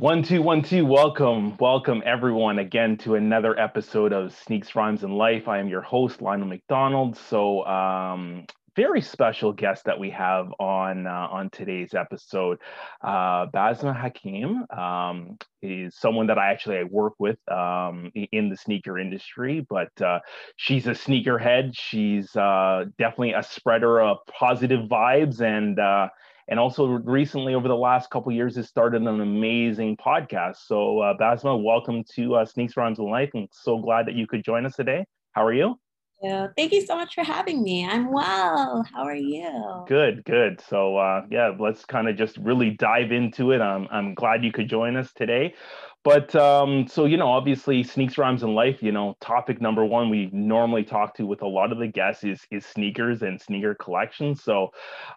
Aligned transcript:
One, 0.00 0.22
two, 0.22 0.40
one, 0.40 0.62
two. 0.62 0.86
Welcome, 0.86 1.58
welcome 1.58 2.02
everyone 2.06 2.58
again 2.58 2.96
to 3.00 3.16
another 3.16 3.60
episode 3.60 4.14
of 4.14 4.32
Sneaks, 4.32 4.74
Rhymes, 4.74 5.04
and 5.04 5.12
Life. 5.12 5.46
I 5.46 5.58
am 5.58 5.68
your 5.68 5.82
host, 5.82 6.22
Lionel 6.22 6.48
McDonald. 6.48 7.18
So, 7.18 7.66
um, 7.66 8.46
very 8.74 9.02
special 9.02 9.52
guest 9.52 9.84
that 9.84 10.00
we 10.00 10.08
have 10.08 10.54
on 10.58 11.06
uh, 11.06 11.28
on 11.30 11.50
today's 11.50 11.92
episode. 11.92 12.56
Uh, 13.02 13.48
Basma 13.48 13.94
Hakim 13.94 14.64
um, 14.70 15.36
is 15.60 15.94
someone 15.98 16.28
that 16.28 16.38
I 16.38 16.50
actually 16.50 16.78
I 16.78 16.84
work 16.84 17.12
with 17.18 17.36
um, 17.52 18.10
in 18.14 18.48
the 18.48 18.56
sneaker 18.56 18.98
industry, 18.98 19.66
but 19.68 19.90
uh, 20.00 20.20
she's 20.56 20.86
a 20.86 20.92
sneakerhead. 20.92 21.72
She's 21.74 22.34
uh, 22.34 22.86
definitely 22.96 23.34
a 23.34 23.42
spreader 23.42 24.00
of 24.00 24.16
positive 24.32 24.88
vibes 24.88 25.42
and 25.42 25.78
uh, 25.78 26.08
and 26.50 26.58
also 26.58 26.84
recently 26.86 27.54
over 27.54 27.68
the 27.68 27.76
last 27.76 28.10
couple 28.10 28.32
years 28.32 28.56
has 28.56 28.68
started 28.68 29.00
an 29.02 29.20
amazing 29.20 29.96
podcast. 29.96 30.56
So 30.66 31.00
uh, 31.00 31.16
basma 31.16 31.62
welcome 31.62 32.04
to 32.16 32.34
uh, 32.34 32.44
sneaks 32.44 32.76
rhymes 32.76 32.98
and 32.98 33.08
life. 33.08 33.30
And 33.34 33.48
so 33.52 33.78
glad 33.78 34.06
that 34.06 34.14
you 34.14 34.26
could 34.26 34.44
join 34.44 34.66
us 34.66 34.74
today. 34.74 35.06
How 35.32 35.46
are 35.46 35.54
you 35.54 35.76
yeah, 36.22 36.48
thank 36.56 36.72
you 36.72 36.84
so 36.84 36.96
much 36.96 37.14
for 37.14 37.24
having 37.24 37.62
me. 37.62 37.86
I'm 37.86 38.12
well. 38.12 38.84
How 38.92 39.04
are 39.04 39.14
you? 39.14 39.84
Good, 39.88 40.24
good. 40.24 40.60
So 40.60 40.96
uh, 40.96 41.22
yeah, 41.30 41.52
let's 41.58 41.84
kind 41.84 42.08
of 42.08 42.16
just 42.16 42.36
really 42.36 42.70
dive 42.70 43.10
into 43.10 43.52
it. 43.52 43.60
I'm 43.60 43.88
I'm 43.90 44.14
glad 44.14 44.44
you 44.44 44.52
could 44.52 44.68
join 44.68 44.96
us 44.96 45.12
today. 45.14 45.54
But 46.02 46.34
um, 46.34 46.86
so 46.88 47.04
you 47.04 47.16
know, 47.16 47.28
obviously, 47.28 47.82
sneaks, 47.82 48.18
rhymes, 48.18 48.42
and 48.42 48.54
life. 48.54 48.82
You 48.82 48.92
know, 48.92 49.16
topic 49.20 49.60
number 49.60 49.84
one 49.84 50.10
we 50.10 50.30
normally 50.32 50.84
talk 50.84 51.14
to 51.16 51.26
with 51.26 51.42
a 51.42 51.46
lot 51.46 51.72
of 51.72 51.78
the 51.78 51.86
guests 51.86 52.24
is 52.24 52.40
is 52.50 52.66
sneakers 52.66 53.22
and 53.22 53.40
sneaker 53.40 53.74
collections. 53.74 54.42
So 54.42 54.72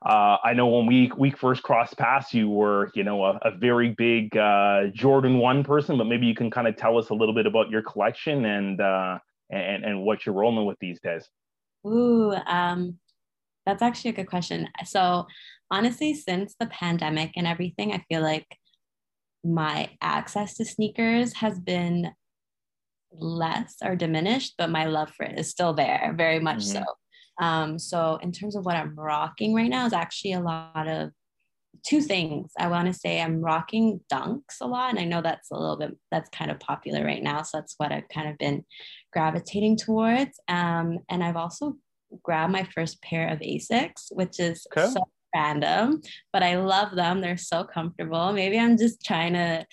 uh, 0.05 0.38
I 0.43 0.53
know 0.53 0.67
when 0.67 0.85
we 0.85 1.11
we 1.17 1.31
first 1.31 1.63
crossed 1.63 1.97
paths, 1.97 2.33
you 2.33 2.49
were 2.49 2.91
you 2.95 3.03
know 3.03 3.23
a, 3.23 3.39
a 3.43 3.51
very 3.57 3.89
big 3.89 4.35
uh, 4.38 4.88
Jordan 4.93 5.38
One 5.38 5.63
person, 5.63 5.97
but 5.97 6.05
maybe 6.05 6.27
you 6.27 6.35
can 6.35 6.51
kind 6.51 6.67
of 6.67 6.75
tell 6.75 6.97
us 6.97 7.09
a 7.09 7.13
little 7.13 7.35
bit 7.35 7.45
about 7.45 7.69
your 7.69 7.81
collection 7.81 8.45
and 8.45 8.81
uh, 8.81 9.19
and 9.53 9.83
and 9.85 10.03
what 10.03 10.25
you're 10.25 10.35
rolling 10.35 10.65
with 10.65 10.77
these 10.79 10.99
days. 10.99 11.27
Ooh, 11.85 12.33
um, 12.47 12.97
that's 13.65 13.81
actually 13.81 14.11
a 14.11 14.13
good 14.13 14.27
question. 14.27 14.69
So 14.85 15.27
honestly, 15.71 16.13
since 16.13 16.55
the 16.59 16.67
pandemic 16.67 17.31
and 17.35 17.47
everything, 17.47 17.93
I 17.93 18.03
feel 18.09 18.21
like 18.21 18.47
my 19.43 19.89
access 20.01 20.55
to 20.55 20.65
sneakers 20.65 21.33
has 21.33 21.59
been 21.59 22.11
less 23.11 23.75
or 23.83 23.95
diminished, 23.95 24.55
but 24.57 24.69
my 24.69 24.85
love 24.85 25.11
for 25.11 25.25
it 25.25 25.37
is 25.37 25.49
still 25.49 25.73
there, 25.73 26.13
very 26.17 26.39
much 26.39 26.59
mm-hmm. 26.59 26.83
so. 26.83 27.45
Um, 27.45 27.79
so 27.79 28.19
in 28.21 28.31
terms 28.31 28.55
of 28.55 28.65
what 28.65 28.75
I'm 28.75 28.95
rocking 28.95 29.53
right 29.53 29.69
now 29.69 29.85
is 29.85 29.93
actually 29.93 30.33
a 30.33 30.39
lot 30.39 30.88
of 30.88 31.09
two 31.85 32.02
things. 32.02 32.52
I 32.59 32.67
want 32.67 32.88
to 32.88 32.93
say 32.93 33.21
I'm 33.21 33.41
rocking 33.41 33.99
dunks 34.11 34.61
a 34.61 34.67
lot, 34.67 34.91
and 34.91 34.99
I 34.99 35.05
know 35.05 35.21
that's 35.21 35.52
a 35.52 35.55
little 35.59 35.77
bit 35.77 35.97
that's 36.11 36.29
kind 36.29 36.52
of 36.52 36.59
popular 36.59 37.03
right 37.03 37.23
now. 37.23 37.41
So 37.41 37.57
that's 37.57 37.75
what 37.77 37.91
I've 37.91 38.07
kind 38.09 38.29
of 38.29 38.38
been 38.38 38.63
gravitating 39.11 39.77
towards. 39.77 40.39
Um, 40.47 41.00
and 41.09 41.23
I've 41.23 41.35
also 41.38 41.75
grabbed 42.22 42.53
my 42.53 42.67
first 42.75 43.01
pair 43.01 43.28
of 43.29 43.39
Asics, 43.39 44.11
which 44.11 44.39
is 44.39 44.66
okay. 44.78 44.91
so 44.91 45.03
random, 45.35 46.01
but 46.31 46.44
I 46.44 46.57
love 46.57 46.95
them. 46.95 47.22
They're 47.22 47.38
so 47.38 47.63
comfortable. 47.63 48.34
Maybe 48.34 48.59
I'm 48.59 48.78
just 48.78 49.03
trying 49.03 49.34
to 49.34 49.66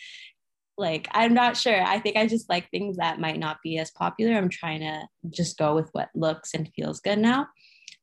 like 0.78 1.08
I'm 1.12 1.34
not 1.34 1.56
sure. 1.56 1.82
I 1.82 1.98
think 1.98 2.16
I 2.16 2.26
just 2.26 2.48
like 2.48 2.70
things 2.70 2.96
that 2.96 3.20
might 3.20 3.38
not 3.38 3.58
be 3.62 3.78
as 3.78 3.90
popular. 3.90 4.34
I'm 4.34 4.48
trying 4.48 4.80
to 4.80 5.02
just 5.28 5.58
go 5.58 5.74
with 5.74 5.90
what 5.92 6.08
looks 6.14 6.54
and 6.54 6.70
feels 6.74 7.00
good 7.00 7.18
now. 7.18 7.46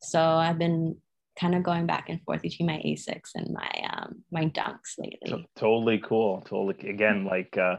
So 0.03 0.21
I've 0.21 0.59
been 0.59 0.95
kind 1.39 1.55
of 1.55 1.63
going 1.63 1.85
back 1.85 2.09
and 2.09 2.21
forth 2.23 2.41
between 2.41 2.67
my 2.67 2.81
Asics 2.85 3.31
and 3.35 3.53
my 3.53 3.69
um, 3.93 4.23
my 4.31 4.45
Dunks 4.45 4.97
lately. 4.97 5.47
totally 5.55 5.99
cool. 5.99 6.41
Totally 6.41 6.89
again, 6.89 7.25
like 7.25 7.57
uh, 7.57 7.77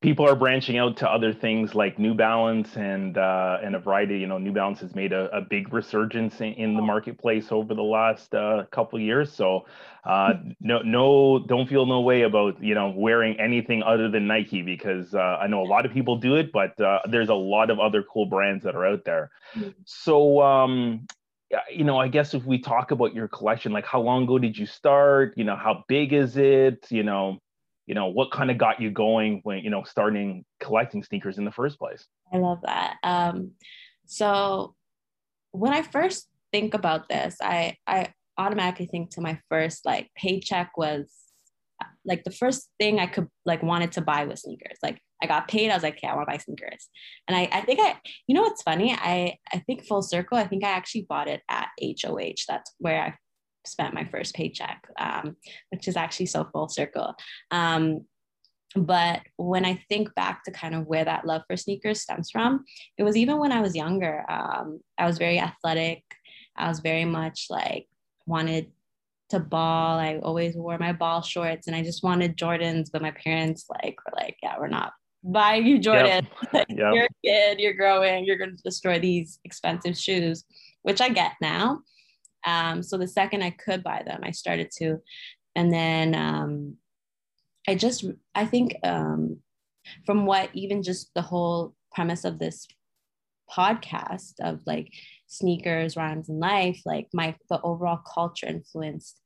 people 0.00 0.26
are 0.26 0.36
branching 0.36 0.78
out 0.78 0.96
to 0.98 1.10
other 1.10 1.32
things 1.32 1.74
like 1.74 1.98
New 1.98 2.14
Balance 2.14 2.76
and 2.76 3.18
uh, 3.18 3.58
and 3.62 3.74
a 3.74 3.78
variety. 3.78 4.18
You 4.18 4.26
know, 4.26 4.38
New 4.38 4.52
Balance 4.52 4.80
has 4.80 4.94
made 4.94 5.12
a, 5.12 5.34
a 5.36 5.40
big 5.40 5.72
resurgence 5.72 6.40
in, 6.40 6.54
in, 6.54 6.74
the 6.74 6.82
marketplace 6.82 7.48
over 7.50 7.74
the 7.74 7.82
last 7.82 8.34
uh, 8.34 8.64
couple 8.70 8.98
years. 8.98 9.32
So 9.32 9.66
uh, 10.04 10.34
no 10.60 10.80
no 10.82 11.44
don't 11.46 11.68
feel 11.68 11.86
no 11.86 12.00
way 12.00 12.22
about 12.22 12.62
you 12.62 12.74
know 12.74 12.92
wearing 12.96 13.38
anything 13.40 13.82
other 13.82 14.08
than 14.08 14.26
Nike 14.26 14.62
because 14.62 15.14
uh, 15.14 15.38
I 15.40 15.46
know 15.46 15.62
a 15.62 15.68
lot 15.68 15.84
of 15.84 15.92
people 15.92 16.16
do 16.16 16.36
it, 16.36 16.52
but 16.52 16.80
uh, 16.80 17.00
there's 17.08 17.28
a 17.28 17.34
lot 17.34 17.70
of 17.70 17.78
other 17.78 18.02
cool 18.02 18.26
brands 18.26 18.64
that 18.64 18.74
are 18.74 18.86
out 18.86 19.04
there. 19.04 19.30
Mm-hmm. 19.54 19.70
So 19.84 20.40
um, 20.40 21.06
you 21.70 21.84
know, 21.84 21.98
I 21.98 22.08
guess 22.08 22.34
if 22.34 22.44
we 22.44 22.58
talk 22.58 22.90
about 22.90 23.14
your 23.14 23.28
collection, 23.28 23.72
like 23.72 23.86
how 23.86 24.00
long 24.00 24.24
ago 24.24 24.38
did 24.38 24.56
you 24.56 24.66
start? 24.66 25.34
You 25.36 25.44
know, 25.44 25.56
how 25.56 25.84
big 25.88 26.12
is 26.12 26.36
it? 26.36 26.86
You 26.90 27.02
know, 27.02 27.38
you 27.86 27.94
know, 27.94 28.06
what 28.06 28.30
kind 28.30 28.50
of 28.50 28.58
got 28.58 28.80
you 28.80 28.90
going 28.90 29.40
when, 29.42 29.58
you 29.58 29.70
know, 29.70 29.82
starting 29.82 30.44
collecting 30.60 31.02
sneakers 31.02 31.38
in 31.38 31.44
the 31.44 31.50
first 31.50 31.78
place? 31.78 32.06
I 32.32 32.38
love 32.38 32.60
that. 32.62 32.96
Um, 33.02 33.52
so 34.06 34.74
when 35.50 35.72
I 35.72 35.82
first 35.82 36.28
think 36.52 36.74
about 36.74 37.08
this, 37.08 37.36
I 37.42 37.76
I 37.86 38.12
automatically 38.38 38.86
think 38.86 39.10
to 39.10 39.20
my 39.20 39.38
first 39.48 39.84
like 39.84 40.08
paycheck 40.16 40.76
was 40.76 41.12
like 42.04 42.24
the 42.24 42.30
first 42.30 42.68
thing 42.78 42.98
I 42.98 43.06
could 43.06 43.28
like 43.44 43.62
wanted 43.62 43.92
to 43.92 44.00
buy 44.00 44.24
was 44.24 44.42
sneakers. 44.42 44.78
Like 44.82 45.00
I 45.22 45.26
got 45.26 45.48
paid. 45.48 45.70
I 45.70 45.74
was 45.74 45.82
like, 45.82 45.96
okay, 45.96 46.08
I 46.08 46.14
want 46.14 46.28
to 46.28 46.32
buy 46.32 46.38
sneakers. 46.38 46.88
And 47.28 47.36
I, 47.36 47.48
I 47.52 47.60
think 47.62 47.80
I, 47.80 47.96
you 48.26 48.34
know, 48.34 48.42
what's 48.42 48.62
funny? 48.62 48.92
I, 48.92 49.36
I 49.52 49.58
think 49.60 49.86
full 49.86 50.02
circle, 50.02 50.38
I 50.38 50.46
think 50.46 50.64
I 50.64 50.70
actually 50.70 51.06
bought 51.08 51.28
it 51.28 51.42
at 51.48 51.68
HOH. 51.80 52.44
That's 52.48 52.74
where 52.78 53.02
I 53.02 53.14
spent 53.66 53.94
my 53.94 54.04
first 54.04 54.34
paycheck, 54.34 54.86
um, 54.98 55.36
which 55.70 55.88
is 55.88 55.96
actually 55.96 56.26
so 56.26 56.48
full 56.52 56.68
circle. 56.68 57.14
Um, 57.50 58.06
but 58.76 59.22
when 59.36 59.64
I 59.64 59.84
think 59.88 60.14
back 60.14 60.44
to 60.44 60.52
kind 60.52 60.74
of 60.74 60.86
where 60.86 61.04
that 61.04 61.26
love 61.26 61.42
for 61.48 61.56
sneakers 61.56 62.00
stems 62.00 62.30
from, 62.30 62.64
it 62.96 63.02
was 63.02 63.16
even 63.16 63.38
when 63.38 63.52
I 63.52 63.60
was 63.60 63.74
younger. 63.74 64.24
Um, 64.30 64.80
I 64.96 65.06
was 65.06 65.18
very 65.18 65.40
athletic. 65.40 66.04
I 66.56 66.68
was 66.68 66.80
very 66.80 67.04
much 67.04 67.46
like 67.50 67.88
wanted 68.26 68.70
to 69.30 69.40
ball. 69.40 69.98
I 69.98 70.18
always 70.22 70.54
wore 70.54 70.78
my 70.78 70.92
ball 70.92 71.22
shorts 71.22 71.66
and 71.66 71.74
I 71.74 71.82
just 71.82 72.04
wanted 72.04 72.36
Jordans, 72.36 72.90
but 72.92 73.02
my 73.02 73.10
parents 73.12 73.66
like 73.68 73.96
were 74.04 74.16
like, 74.16 74.36
yeah, 74.42 74.56
we're 74.58 74.68
not 74.68 74.92
buying 75.22 75.66
you 75.66 75.78
Jordan. 75.78 76.26
Yep. 76.52 76.66
Yep. 76.68 76.94
you're 76.94 77.04
a 77.04 77.08
kid, 77.24 77.60
you're 77.60 77.74
growing, 77.74 78.24
you're 78.24 78.38
going 78.38 78.56
to 78.56 78.62
destroy 78.62 78.98
these 78.98 79.38
expensive 79.44 79.96
shoes, 79.96 80.44
which 80.82 81.00
I 81.00 81.08
get 81.08 81.32
now. 81.40 81.80
Um, 82.46 82.82
so 82.82 82.96
the 82.96 83.08
second 83.08 83.42
I 83.42 83.50
could 83.50 83.82
buy 83.82 84.02
them, 84.04 84.20
I 84.22 84.30
started 84.30 84.70
to. 84.78 84.98
And 85.54 85.72
then 85.72 86.14
um, 86.14 86.76
I 87.68 87.74
just, 87.74 88.04
I 88.34 88.46
think 88.46 88.76
um, 88.82 89.38
from 90.06 90.26
what 90.26 90.50
even 90.54 90.82
just 90.82 91.10
the 91.14 91.22
whole 91.22 91.74
premise 91.92 92.24
of 92.24 92.38
this 92.38 92.66
podcast 93.50 94.34
of 94.40 94.60
like 94.66 94.92
sneakers, 95.26 95.96
rhymes, 95.96 96.28
and 96.28 96.40
life, 96.40 96.80
like 96.86 97.08
my, 97.12 97.34
the 97.50 97.60
overall 97.62 97.98
culture 97.98 98.46
influenced 98.46 99.20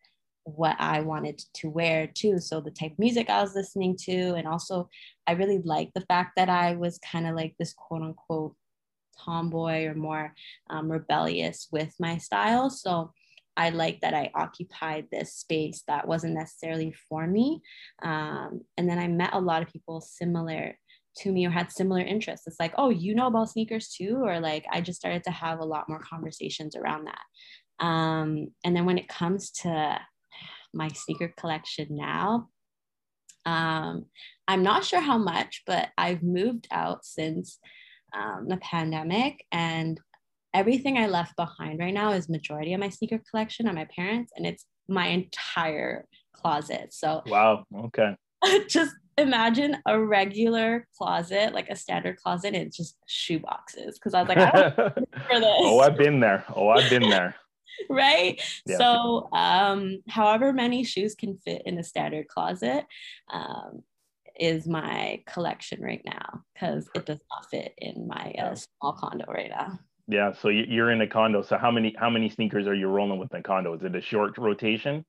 what 0.44 0.76
I 0.78 1.00
wanted 1.00 1.42
to 1.54 1.68
wear 1.68 2.06
too. 2.06 2.38
So 2.38 2.60
the 2.60 2.70
type 2.70 2.92
of 2.92 2.98
music 2.98 3.28
I 3.28 3.42
was 3.42 3.54
listening 3.54 3.96
to, 4.02 4.34
and 4.34 4.46
also 4.46 4.88
I 5.26 5.32
really 5.32 5.58
liked 5.64 5.94
the 5.94 6.02
fact 6.02 6.32
that 6.36 6.48
I 6.48 6.76
was 6.76 6.98
kind 6.98 7.26
of 7.26 7.34
like 7.34 7.54
this 7.58 7.74
quote 7.74 8.02
unquote 8.02 8.54
tomboy 9.18 9.86
or 9.86 9.94
more 9.94 10.34
um, 10.70 10.90
rebellious 10.90 11.68
with 11.72 11.94
my 11.98 12.18
style. 12.18 12.70
So 12.70 13.12
I 13.56 13.70
like 13.70 14.00
that 14.00 14.14
I 14.14 14.30
occupied 14.34 15.06
this 15.10 15.34
space 15.34 15.82
that 15.86 16.08
wasn't 16.08 16.34
necessarily 16.34 16.92
for 17.08 17.26
me. 17.26 17.60
Um, 18.02 18.62
and 18.76 18.88
then 18.88 18.98
I 18.98 19.06
met 19.08 19.30
a 19.32 19.40
lot 19.40 19.62
of 19.62 19.72
people 19.72 20.00
similar 20.00 20.76
to 21.18 21.32
me 21.32 21.46
or 21.46 21.50
had 21.50 21.70
similar 21.70 22.00
interests. 22.00 22.46
It's 22.46 22.58
like, 22.58 22.74
oh, 22.76 22.90
you 22.90 23.14
know 23.14 23.28
about 23.28 23.50
sneakers 23.50 23.88
too? 23.90 24.18
Or 24.22 24.40
like, 24.40 24.66
I 24.72 24.80
just 24.80 24.98
started 24.98 25.22
to 25.24 25.30
have 25.30 25.60
a 25.60 25.64
lot 25.64 25.88
more 25.88 26.00
conversations 26.00 26.74
around 26.74 27.06
that. 27.06 27.84
Um, 27.84 28.48
and 28.64 28.74
then 28.74 28.84
when 28.84 28.98
it 28.98 29.08
comes 29.08 29.50
to 29.62 30.00
my 30.74 30.88
sneaker 30.88 31.32
collection 31.36 31.88
now. 31.90 32.48
Um, 33.46 34.06
I'm 34.48 34.62
not 34.62 34.84
sure 34.84 35.00
how 35.00 35.18
much, 35.18 35.62
but 35.66 35.90
I've 35.98 36.22
moved 36.22 36.66
out 36.70 37.04
since 37.04 37.58
um, 38.14 38.46
the 38.48 38.56
pandemic, 38.58 39.44
and 39.52 40.00
everything 40.52 40.98
I 40.98 41.06
left 41.06 41.36
behind 41.36 41.78
right 41.78 41.94
now 41.94 42.12
is 42.12 42.28
majority 42.28 42.72
of 42.74 42.80
my 42.80 42.88
sneaker 42.88 43.20
collection 43.30 43.66
at 43.66 43.74
my 43.74 43.86
parents, 43.94 44.32
and 44.36 44.46
it's 44.46 44.66
my 44.88 45.08
entire 45.08 46.06
closet. 46.32 46.92
So 46.92 47.22
wow, 47.26 47.64
okay. 47.76 48.16
just 48.68 48.94
imagine 49.18 49.76
a 49.86 49.98
regular 49.98 50.86
closet, 50.96 51.54
like 51.54 51.68
a 51.68 51.76
standard 51.76 52.16
closet, 52.18 52.54
and 52.54 52.66
it's 52.66 52.76
just 52.76 52.96
shoe 53.06 53.38
boxes. 53.38 53.98
Because 53.98 54.14
I 54.14 54.20
was 54.20 54.28
like, 54.28 54.38
I 54.38 54.70
for 54.70 55.40
this. 55.40 55.56
Oh, 55.60 55.80
I've 55.80 55.96
been 55.96 56.20
there. 56.20 56.44
Oh, 56.54 56.68
I've 56.68 56.90
been 56.90 57.08
there. 57.08 57.34
right? 57.90 58.40
Yeah. 58.66 58.78
So, 58.78 59.28
um, 59.32 60.02
however 60.08 60.52
many 60.52 60.84
shoes 60.84 61.14
can 61.14 61.36
fit 61.38 61.62
in 61.66 61.78
a 61.78 61.84
standard 61.84 62.28
closet 62.28 62.86
um, 63.32 63.82
is 64.38 64.66
my 64.66 65.22
collection 65.26 65.80
right 65.82 66.02
now 66.04 66.42
because 66.52 66.88
it 66.94 67.06
does 67.06 67.20
not 67.30 67.50
fit 67.50 67.74
in 67.78 68.06
my 68.08 68.34
uh, 68.38 68.54
small 68.54 68.92
condo 68.92 69.24
right 69.28 69.50
now. 69.50 69.78
Yeah, 70.06 70.32
so 70.32 70.48
you're 70.48 70.90
in 70.90 71.00
a 71.00 71.06
condo. 71.06 71.42
So 71.42 71.56
how 71.56 71.70
many 71.70 71.94
how 71.98 72.10
many 72.10 72.28
sneakers 72.28 72.66
are 72.66 72.74
you 72.74 72.88
rolling 72.88 73.18
with 73.18 73.32
in 73.32 73.40
a 73.40 73.42
condo? 73.42 73.74
Is 73.74 73.82
it 73.82 73.96
a 73.96 74.02
short 74.02 74.36
rotation? 74.36 75.04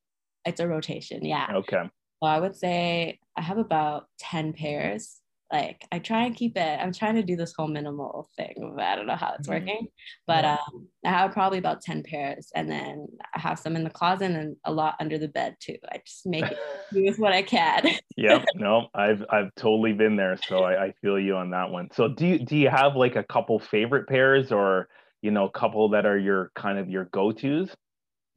It's 0.45 0.59
a 0.59 0.67
rotation, 0.67 1.25
yeah. 1.25 1.47
Okay. 1.53 1.89
So 2.23 2.29
I 2.29 2.39
would 2.39 2.55
say 2.55 3.19
I 3.35 3.41
have 3.41 3.57
about 3.57 4.05
10 4.19 4.53
pairs. 4.53 5.19
Like 5.55 5.85
I 5.91 5.99
try 5.99 6.25
and 6.25 6.35
keep 6.35 6.57
it, 6.57 6.79
I'm 6.81 6.91
trying 6.93 7.15
to 7.15 7.23
do 7.23 7.35
this 7.35 7.53
whole 7.57 7.67
minimal 7.67 8.29
thing, 8.35 8.73
but 8.75 8.83
I 8.85 8.95
don't 8.95 9.07
know 9.07 9.15
how 9.15 9.33
it's 9.33 9.47
Mhm. 9.47 9.47
working. 9.47 9.87
But 10.27 10.43
Yeah. 10.43 10.57
um, 10.73 10.89
I 11.05 11.09
have 11.09 11.31
probably 11.31 11.59
about 11.59 11.81
10 11.81 12.03
pairs 12.03 12.49
and 12.55 12.69
then 12.69 13.07
I 13.33 13.39
have 13.39 13.59
some 13.59 13.75
in 13.75 13.83
the 13.83 13.89
closet 13.89 14.31
and 14.31 14.57
a 14.65 14.73
lot 14.73 14.95
under 14.99 15.17
the 15.17 15.27
bed 15.29 15.55
too. 15.59 15.77
I 15.91 16.01
just 16.05 16.25
make 16.25 16.51
it 16.51 16.59
do 16.91 17.03
with 17.05 17.17
what 17.17 17.33
I 17.33 17.43
can. 17.43 17.83
yep 18.17 18.45
no 18.53 18.87
i've 18.93 19.23
i've 19.29 19.53
totally 19.55 19.93
been 19.93 20.15
there 20.15 20.37
so 20.37 20.63
I, 20.63 20.85
I 20.85 20.93
feel 21.01 21.19
you 21.19 21.35
on 21.35 21.51
that 21.51 21.69
one 21.69 21.89
so 21.91 22.07
do 22.07 22.25
you 22.25 22.39
do 22.39 22.55
you 22.55 22.69
have 22.69 22.95
like 22.95 23.15
a 23.15 23.23
couple 23.23 23.59
favorite 23.59 24.07
pairs 24.07 24.51
or 24.51 24.87
you 25.21 25.31
know 25.31 25.45
a 25.45 25.51
couple 25.51 25.89
that 25.89 26.05
are 26.05 26.17
your 26.17 26.51
kind 26.55 26.79
of 26.79 26.89
your 26.89 27.05
go-to's 27.05 27.75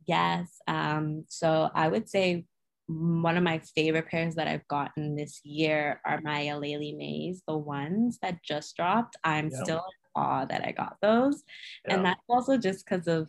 Yes. 0.07 0.59
Um, 0.67 1.25
so 1.29 1.71
I 1.75 1.89
would 1.89 2.09
say 2.09 2.47
one 2.89 3.37
of 3.37 3.43
my 3.43 3.59
favorite 3.59 4.09
pairs 4.09 4.35
that 4.37 4.49
I've 4.49 4.67
gotten 4.67 5.15
this 5.15 5.45
year 5.45 6.01
are 6.07 6.21
my 6.23 6.47
Aleali 6.47 6.97
Mays, 6.97 7.43
the 7.47 7.57
ones 7.57 8.19
that 8.23 8.43
just 8.43 8.75
dropped. 8.77 9.17
I'm 9.23 9.51
Yeah. 9.51 9.63
still 9.63 9.77
in 9.77 10.23
awe 10.23 10.47
that 10.47 10.65
I 10.65 10.73
got 10.73 10.97
those. 11.03 11.45
And 11.87 12.05
that's 12.05 12.21
also 12.29 12.57
just 12.57 12.85
because 12.85 13.07
of 13.07 13.29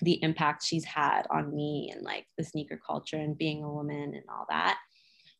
the 0.00 0.20
impact 0.24 0.64
she's 0.64 0.84
had 0.84 1.22
on 1.30 1.54
me 1.54 1.92
and 1.94 2.02
like 2.02 2.26
the 2.36 2.42
sneaker 2.42 2.80
culture 2.84 3.16
and 3.16 3.38
being 3.38 3.62
a 3.62 3.72
woman 3.72 4.14
and 4.14 4.24
all 4.28 4.46
that. 4.48 4.78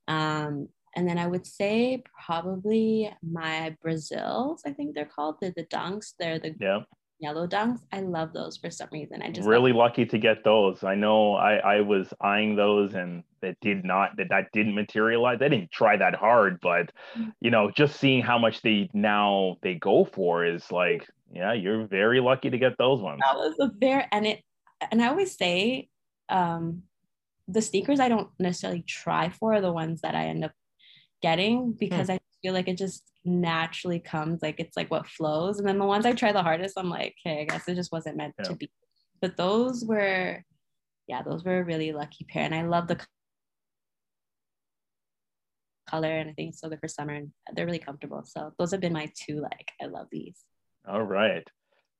Um, 0.06 0.68
and 0.94 1.08
then 1.08 1.18
I 1.18 1.26
would 1.26 1.44
say 1.44 2.04
probably 2.24 3.12
my 3.20 3.76
Brazils, 3.82 4.62
I 4.64 4.70
think 4.70 4.94
they're 4.94 5.06
called, 5.06 5.36
the, 5.40 5.52
the 5.56 5.64
dunks. 5.64 6.12
They're 6.18 6.38
the 6.38 6.54
yeah 6.60 6.82
yellow 7.24 7.46
dunks. 7.46 7.80
I 7.90 8.00
love 8.00 8.32
those 8.32 8.56
for 8.56 8.70
some 8.70 8.88
reason. 8.92 9.22
I 9.22 9.30
just 9.30 9.48
really 9.48 9.72
lucky 9.72 10.04
to 10.06 10.18
get 10.18 10.44
those 10.44 10.84
i 10.84 10.94
know 10.94 11.34
i 11.34 11.54
i 11.76 11.80
was 11.80 12.06
eyeing 12.20 12.54
those 12.54 12.94
and 12.94 13.24
it 13.42 13.56
did 13.60 13.84
not 13.84 14.16
that 14.16 14.28
that 14.30 14.52
didn't 14.52 14.74
materialize 14.74 15.38
i 15.40 15.48
didn't 15.48 15.70
try 15.70 15.96
that 15.96 16.14
hard 16.14 16.58
but 16.60 16.92
Mm. 17.18 17.32
you 17.40 17.50
know 17.50 17.70
just 17.70 17.98
seeing 18.00 18.22
how 18.22 18.38
much 18.38 18.62
they 18.62 18.88
now 18.94 19.56
they 19.62 19.74
go 19.74 20.04
for 20.04 20.44
is 20.44 20.70
like 20.70 21.02
yeah 21.32 21.52
you're 21.52 21.86
very 21.86 22.20
lucky 22.20 22.50
to 22.50 22.58
get 22.58 22.78
those 22.78 23.00
ones 23.00 23.20
that 23.24 23.36
was 23.36 23.54
a 23.60 23.70
very 23.84 24.04
and 24.12 24.26
it 24.26 24.38
and 24.90 25.02
I 25.02 25.08
always 25.08 25.36
say 25.36 25.88
um 26.28 26.82
the 27.48 27.62
sneakers 27.62 28.00
I 28.00 28.08
don't 28.08 28.30
necessarily 28.38 28.82
try 28.82 29.28
for 29.28 29.54
are 29.54 29.60
the 29.60 29.72
ones 29.72 30.00
that 30.02 30.14
I 30.14 30.26
end 30.26 30.44
up 30.44 30.52
getting 31.22 31.72
because 31.72 32.08
I 32.10 32.18
feel 32.42 32.54
like 32.54 32.68
it 32.68 32.78
just 32.78 33.02
naturally 33.24 33.98
comes 33.98 34.42
like 34.42 34.60
it's 34.60 34.76
like 34.76 34.90
what 34.90 35.06
flows 35.06 35.58
and 35.58 35.66
then 35.66 35.78
the 35.78 35.84
ones 35.84 36.04
I 36.04 36.12
try 36.12 36.32
the 36.32 36.42
hardest 36.42 36.78
I'm 36.78 36.90
like 36.90 37.14
okay 37.26 37.42
I 37.42 37.44
guess 37.44 37.66
it 37.68 37.74
just 37.74 37.92
wasn't 37.92 38.16
meant 38.16 38.34
Yeah. 38.38 38.44
to 38.48 38.54
be 38.54 38.70
but 39.20 39.36
those 39.36 39.84
were 39.84 40.42
yeah 41.06 41.22
those 41.22 41.44
were 41.44 41.58
a 41.60 41.64
really 41.64 41.92
lucky 41.92 42.24
pair 42.24 42.44
and 42.44 42.54
I 42.54 42.62
love 42.62 42.86
the 42.88 42.98
color 45.88 46.10
and 46.10 46.30
I 46.30 46.32
think 46.32 46.50
it's 46.50 46.60
so 46.60 46.68
good 46.68 46.80
for 46.80 46.88
summer 46.88 47.14
and 47.14 47.30
they're 47.54 47.66
really 47.66 47.78
comfortable 47.78 48.24
so 48.24 48.52
those 48.58 48.70
have 48.72 48.80
been 48.80 48.92
my 48.92 49.10
two 49.14 49.40
like 49.40 49.70
I 49.80 49.86
love 49.86 50.08
these 50.10 50.44
All 50.88 51.02
right. 51.02 51.46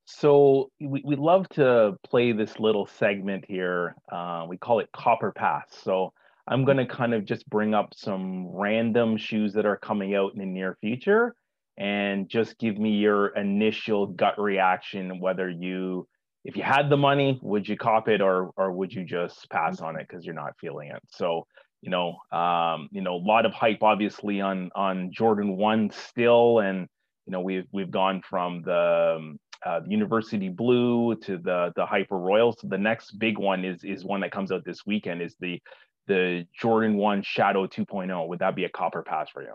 So 0.07 0.69
we, 0.79 1.01
we 1.03 1.15
love 1.15 1.49
to 1.49 1.97
play 2.07 2.31
this 2.31 2.59
little 2.59 2.85
segment 2.85 3.43
here. 3.47 3.95
Uh, 4.11 4.45
we 4.47 4.55
call 4.55 4.79
it 4.79 4.89
Cop 4.93 5.23
or 5.23 5.31
Pass. 5.31 5.65
So 5.83 6.13
I'm 6.47 6.63
going 6.63 6.77
to 6.77 6.85
kind 6.85 7.13
of 7.13 7.25
just 7.25 7.49
bring 7.49 7.73
up 7.73 7.93
some 7.95 8.47
random 8.47 9.17
shoes 9.17 9.53
that 9.53 9.65
are 9.65 9.77
coming 9.77 10.15
out 10.15 10.33
in 10.33 10.39
the 10.39 10.45
near 10.45 10.77
future 10.79 11.35
and 11.77 12.29
just 12.29 12.57
give 12.59 12.77
me 12.77 12.91
your 12.91 13.27
initial 13.29 14.07
gut 14.07 14.39
reaction 14.39 15.19
whether 15.19 15.49
you 15.49 16.07
if 16.45 16.55
you 16.55 16.63
had 16.63 16.89
the 16.89 16.95
money 16.95 17.37
would 17.41 17.67
you 17.67 17.75
cop 17.75 18.07
it 18.07 18.21
or 18.21 18.51
or 18.55 18.71
would 18.71 18.93
you 18.93 19.03
just 19.03 19.49
pass 19.49 19.81
on 19.81 19.99
it 19.99 20.07
because 20.07 20.25
you're 20.25 20.35
not 20.35 20.53
feeling 20.59 20.89
it? 20.89 21.01
So 21.09 21.45
you 21.81 21.91
know 21.91 22.17
um 22.31 22.89
you 22.91 23.01
know 23.01 23.15
a 23.15 23.23
lot 23.23 23.45
of 23.45 23.53
hype 23.53 23.83
obviously 23.83 24.41
on 24.41 24.71
on 24.75 25.11
jordan 25.11 25.55
1 25.55 25.91
still 25.91 26.59
and 26.59 26.87
you 27.25 27.31
know 27.31 27.41
we've 27.41 27.67
we've 27.71 27.91
gone 27.91 28.21
from 28.27 28.61
the 28.63 29.15
um, 29.17 29.39
uh, 29.65 29.79
university 29.87 30.49
blue 30.49 31.15
to 31.15 31.37
the 31.37 31.71
the 31.75 31.85
hyper 31.85 32.17
royal 32.17 32.51
so 32.53 32.67
the 32.67 32.77
next 32.77 33.17
big 33.19 33.37
one 33.37 33.63
is 33.65 33.83
is 33.83 34.03
one 34.03 34.21
that 34.21 34.31
comes 34.31 34.51
out 34.51 34.63
this 34.65 34.85
weekend 34.85 35.21
is 35.21 35.35
the 35.39 35.59
the 36.07 36.45
jordan 36.59 36.95
1 36.97 37.23
shadow 37.23 37.65
2.0 37.67 38.27
would 38.27 38.39
that 38.39 38.55
be 38.55 38.65
a 38.65 38.69
cop 38.69 38.95
or 38.95 39.03
pass 39.03 39.29
for 39.29 39.41
you 39.43 39.53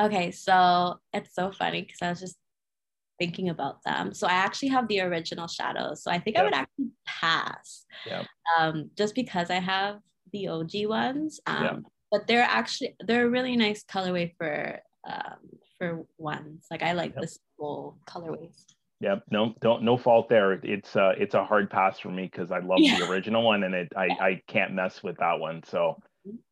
Okay, 0.00 0.30
so 0.30 0.98
it's 1.12 1.34
so 1.34 1.52
funny 1.52 1.82
because 1.82 1.98
I 2.00 2.08
was 2.08 2.20
just 2.20 2.38
thinking 3.18 3.50
about 3.50 3.82
them. 3.84 4.14
So 4.14 4.26
I 4.26 4.32
actually 4.32 4.68
have 4.68 4.88
the 4.88 5.00
original 5.02 5.46
shadows. 5.46 6.02
So 6.02 6.10
I 6.10 6.18
think 6.18 6.38
I 6.38 6.42
would 6.42 6.54
actually 6.54 6.88
pass. 7.06 7.84
Yeah. 8.06 8.22
Um, 8.58 8.90
just 8.96 9.14
because 9.14 9.50
I 9.50 9.56
have 9.60 9.98
the 10.32 10.48
OG 10.48 10.86
ones. 10.86 11.38
Um, 11.46 11.62
Yeah. 11.62 11.76
but 12.10 12.26
they're 12.26 12.42
actually 12.42 12.96
they're 13.06 13.26
a 13.26 13.28
really 13.28 13.56
nice 13.56 13.84
colorway 13.84 14.32
for 14.38 14.80
um 15.06 15.40
for 15.76 16.06
ones. 16.16 16.66
Like 16.70 16.82
I 16.82 16.92
like 16.92 17.12
Yep. 17.12 17.20
this 17.20 17.38
whole 17.58 17.98
colorways. 18.08 18.64
Yep. 19.00 19.22
No, 19.30 19.54
don't 19.60 19.82
no 19.82 19.96
fault 19.96 20.28
there. 20.28 20.52
It's 20.52 20.94
uh 20.94 21.12
it's 21.16 21.34
a 21.34 21.44
hard 21.44 21.70
pass 21.70 21.98
for 21.98 22.10
me 22.10 22.24
because 22.30 22.50
I 22.50 22.58
love 22.58 22.80
Yeah. 22.80 22.98
the 22.98 23.06
original 23.10 23.42
one 23.42 23.62
and 23.64 23.74
it 23.74 23.88
I 23.96 24.08
I 24.20 24.42
can't 24.46 24.74
mess 24.74 25.02
with 25.02 25.16
that 25.18 25.40
one. 25.40 25.62
So 25.64 25.96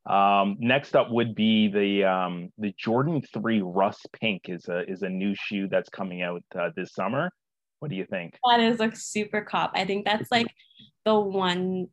um 0.06 0.56
next 0.59 0.97
up 0.97 1.11
would 1.11 1.35
be 1.35 1.69
the 1.69 2.05
um 2.05 2.50
the 2.56 2.73
Jordan 2.79 3.21
3 3.35 3.61
Rust 3.62 4.09
Pink 4.19 4.49
is 4.49 4.67
a 4.69 4.91
is 4.91 5.03
a 5.03 5.09
new 5.11 5.35
shoe 5.35 5.69
that's 5.69 5.91
coming 5.91 6.23
out 6.23 6.43
uh, 6.59 6.71
this 6.75 6.95
summer. 6.95 7.31
What 7.81 7.91
do 7.91 7.97
you 7.97 8.06
think? 8.06 8.39
That 8.49 8.61
is 8.61 8.81
like 8.81 8.97
super 8.97 9.43
cop. 9.43 9.73
I 9.75 9.85
think 9.85 10.06
that's 10.06 10.31
like 10.33 10.49
the 11.05 11.19
one 11.19 11.89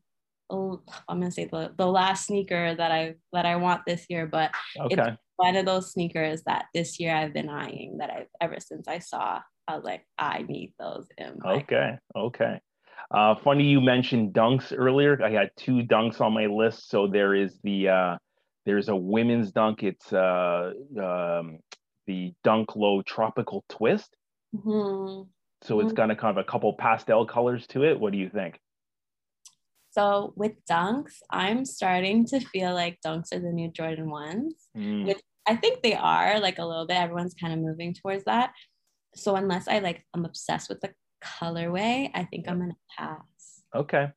I'm 0.49 0.79
gonna 1.09 1.31
say 1.31 1.45
the, 1.45 1.73
the 1.75 1.87
last 1.87 2.27
sneaker 2.27 2.75
that 2.75 2.91
I 2.91 3.15
that 3.33 3.45
I 3.45 3.57
want 3.57 3.81
this 3.85 4.05
year, 4.09 4.25
but 4.25 4.51
Okay. 4.79 5.17
one 5.35 5.55
of 5.57 5.65
those 5.65 5.91
sneakers 5.91 6.43
that 6.43 6.67
this 6.73 6.97
year 6.99 7.13
I've 7.13 7.33
been 7.33 7.49
eyeing 7.49 7.97
that 7.97 8.09
I've 8.09 8.27
ever 8.39 8.57
since 8.59 8.87
I 8.87 8.99
saw. 8.99 9.41
I 9.67 9.75
was 9.75 9.83
like, 9.83 10.05
I 10.17 10.43
need 10.43 10.73
those 10.79 11.07
in 11.17 11.39
my 11.39 11.53
Okay. 11.55 11.97
Okay. 12.15 12.59
Uh, 13.11 13.35
funny 13.35 13.65
you 13.65 13.81
mentioned 13.81 14.33
dunks 14.33 14.73
earlier. 14.75 15.21
I 15.23 15.31
had 15.31 15.51
two 15.57 15.83
dunks 15.83 16.21
on 16.21 16.33
my 16.33 16.45
list. 16.47 16.89
So 16.89 17.07
there 17.07 17.33
is 17.35 17.59
the 17.63 17.89
uh, 17.89 18.17
there's 18.65 18.89
a 18.89 18.95
women's 18.95 19.51
dunk. 19.51 19.83
It's 19.83 20.11
uh, 20.11 20.73
um, 20.99 21.59
the 22.07 22.33
Dunk 22.43 22.75
Low 22.75 23.01
Tropical 23.03 23.63
Twist. 23.69 24.15
Mhm. 24.55 25.27
So 25.61 25.79
it's 25.79 25.93
Mhm. 25.93 25.95
got 25.95 26.11
a 26.11 26.15
kind 26.15 26.37
of 26.37 26.43
a 26.43 26.47
couple 26.49 26.73
pastel 26.73 27.25
colors 27.25 27.67
to 27.67 27.83
it. 27.83 27.99
What 27.99 28.11
do 28.11 28.17
you 28.19 28.29
think? 28.29 28.59
So 29.91 30.33
with 30.35 30.53
dunks, 30.69 31.13
I'm 31.29 31.63
starting 31.65 32.25
to 32.27 32.39
feel 32.39 32.73
like 32.73 32.99
dunks 33.05 33.33
are 33.33 33.39
the 33.39 33.51
new 33.51 33.71
Jordan 33.71 34.09
ones. 34.09 34.67
Mm, 34.75 35.05
Which 35.05 35.21
I 35.47 35.55
think 35.55 35.83
they 35.83 35.93
are 35.93 36.39
like 36.39 36.59
a 36.59 36.65
little 36.65 36.85
bit. 36.87 36.97
Everyone's 36.97 37.33
kind 37.35 37.53
of 37.53 37.59
moving 37.59 37.93
towards 37.93 38.25
that. 38.25 38.51
So 39.15 39.35
unless 39.35 39.67
I 39.67 39.79
like, 39.79 40.05
I'm 40.13 40.25
obsessed 40.25 40.69
with 40.69 40.81
the 40.81 40.93
colorway. 41.23 42.09
I 42.13 42.23
think 42.25 42.47
I'm 42.47 42.59
gonna 42.59 42.77
pass. 42.97 43.63
okay. 43.73 44.09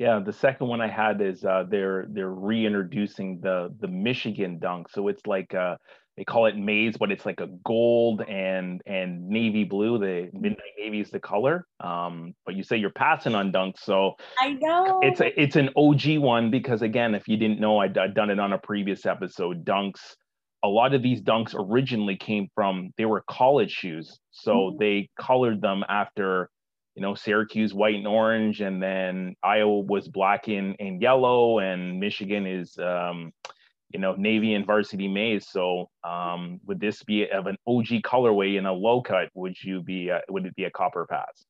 Yeah, 0.00 0.18
the 0.18 0.32
second 0.32 0.66
one 0.66 0.80
I 0.80 0.88
had 0.88 1.20
is 1.20 1.44
uh, 1.44 1.64
they're 1.68 2.06
they're 2.10 2.28
reintroducing 2.30 3.40
the 3.40 3.72
the 3.78 3.86
Michigan 3.86 4.58
dunk. 4.58 4.90
So 4.90 5.06
it's 5.06 5.24
like 5.24 5.54
uh, 5.54 5.76
they 6.16 6.24
call 6.24 6.46
it 6.46 6.56
maize, 6.56 6.96
but 6.96 7.12
it's 7.12 7.24
like 7.24 7.40
a 7.40 7.46
gold 7.64 8.22
and 8.22 8.80
and 8.86 9.28
navy 9.28 9.62
blue. 9.62 9.98
The 9.98 10.30
midnight 10.32 10.74
navy 10.78 11.00
is 11.00 11.10
the 11.10 11.20
color. 11.20 11.66
Um, 11.78 12.34
but 12.44 12.56
you 12.56 12.64
say 12.64 12.76
you're 12.76 12.90
passing 12.90 13.36
on 13.36 13.52
dunks, 13.52 13.80
so 13.80 14.14
I 14.40 14.54
know. 14.60 15.00
it's 15.02 15.20
a, 15.20 15.40
it's 15.40 15.56
an 15.56 15.70
OG 15.76 16.18
one 16.18 16.50
because 16.50 16.82
again, 16.82 17.14
if 17.14 17.28
you 17.28 17.36
didn't 17.36 17.60
know, 17.60 17.78
I'd, 17.78 17.96
I'd 17.96 18.14
done 18.14 18.30
it 18.30 18.40
on 18.40 18.52
a 18.52 18.58
previous 18.58 19.06
episode. 19.06 19.64
Dunks, 19.64 20.00
a 20.64 20.68
lot 20.68 20.94
of 20.94 21.02
these 21.02 21.20
dunks 21.20 21.54
originally 21.54 22.16
came 22.16 22.48
from 22.54 22.92
they 22.96 23.04
were 23.04 23.22
college 23.28 23.70
shoes, 23.70 24.18
so 24.32 24.52
Mhm. 24.72 24.78
they 24.78 25.08
colored 25.20 25.60
them 25.60 25.84
after, 25.88 26.50
you 26.96 27.02
know, 27.02 27.14
Syracuse 27.14 27.74
white 27.74 27.96
and 27.96 28.06
orange, 28.06 28.62
and 28.62 28.82
then 28.82 29.36
Iowa 29.42 29.80
was 29.80 30.08
black 30.08 30.48
and, 30.48 30.74
and 30.80 31.02
yellow, 31.02 31.58
and 31.58 32.00
Michigan 32.00 32.46
is, 32.46 32.78
um, 32.78 33.32
you 33.92 34.00
know, 34.00 34.14
navy 34.14 34.54
and 34.54 34.64
varsity 34.66 35.06
maize. 35.06 35.46
So, 35.48 35.90
um, 36.02 36.60
would 36.66 36.80
this 36.80 37.02
be 37.04 37.28
of 37.30 37.46
an 37.46 37.58
OG 37.66 38.00
colorway 38.00 38.56
in 38.58 38.64
a 38.66 38.72
low 38.72 39.02
cut? 39.02 39.28
Would 39.34 39.62
you 39.62 39.82
be? 39.82 40.10
Uh, 40.10 40.20
would 40.30 40.46
it 40.46 40.56
be 40.56 40.64
a 40.64 40.70
cop 40.70 40.96
or 40.96 41.06
pass? 41.06 41.44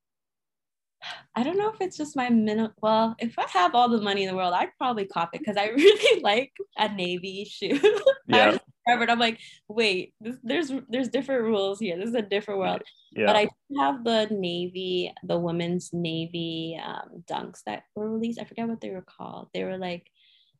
I 1.37 1.42
don't 1.42 1.59
know 1.59 1.71
if 1.71 1.80
it's 1.80 1.97
just 1.97 2.16
my 2.16 2.30
minute. 2.30 2.73
Well, 2.80 3.14
if 3.18 3.38
I 3.38 3.47
have 3.49 3.75
all 3.75 3.88
the 3.88 4.00
money 4.00 4.23
in 4.23 4.28
the 4.28 4.37
world, 4.37 4.54
I'd 4.54 4.76
probably 4.78 5.04
cop 5.06 5.30
it 5.35 5.40
because 5.40 5.56
I 5.56 5.66
really 5.76 6.21
like 6.23 6.52
a 6.76 6.88
navy 6.92 7.44
shoe. 7.44 7.78
Yeah, 8.26 8.56
just 8.87 8.95
remembered, 8.95 9.11
I'm 9.11 9.19
like, 9.19 9.41
wait, 9.69 10.14
this, 10.21 10.37
there's 10.43 10.73
there's 10.88 11.09
different 11.09 11.43
rules 11.45 11.81
here. 11.81 11.97
This 11.97 12.09
is 12.09 12.14
a 12.14 12.23
different 12.23 12.61
world. 12.61 12.83
yeah. 13.12 13.26
But 13.26 13.37
I 13.37 13.49
have 13.79 14.05
the 14.05 14.29
navy, 14.31 15.12
the 15.25 15.38
women's 15.38 15.91
navy 15.93 16.81
um, 16.85 17.25
dunks 17.31 17.61
that 17.67 17.85
were 17.95 18.11
released. 18.11 18.41
I 18.41 18.45
forget 18.45 18.69
what 18.69 18.81
they 18.81 18.91
were 18.91 19.03
called. 19.07 19.49
They 19.55 19.64
were 19.64 19.79
like 19.79 20.07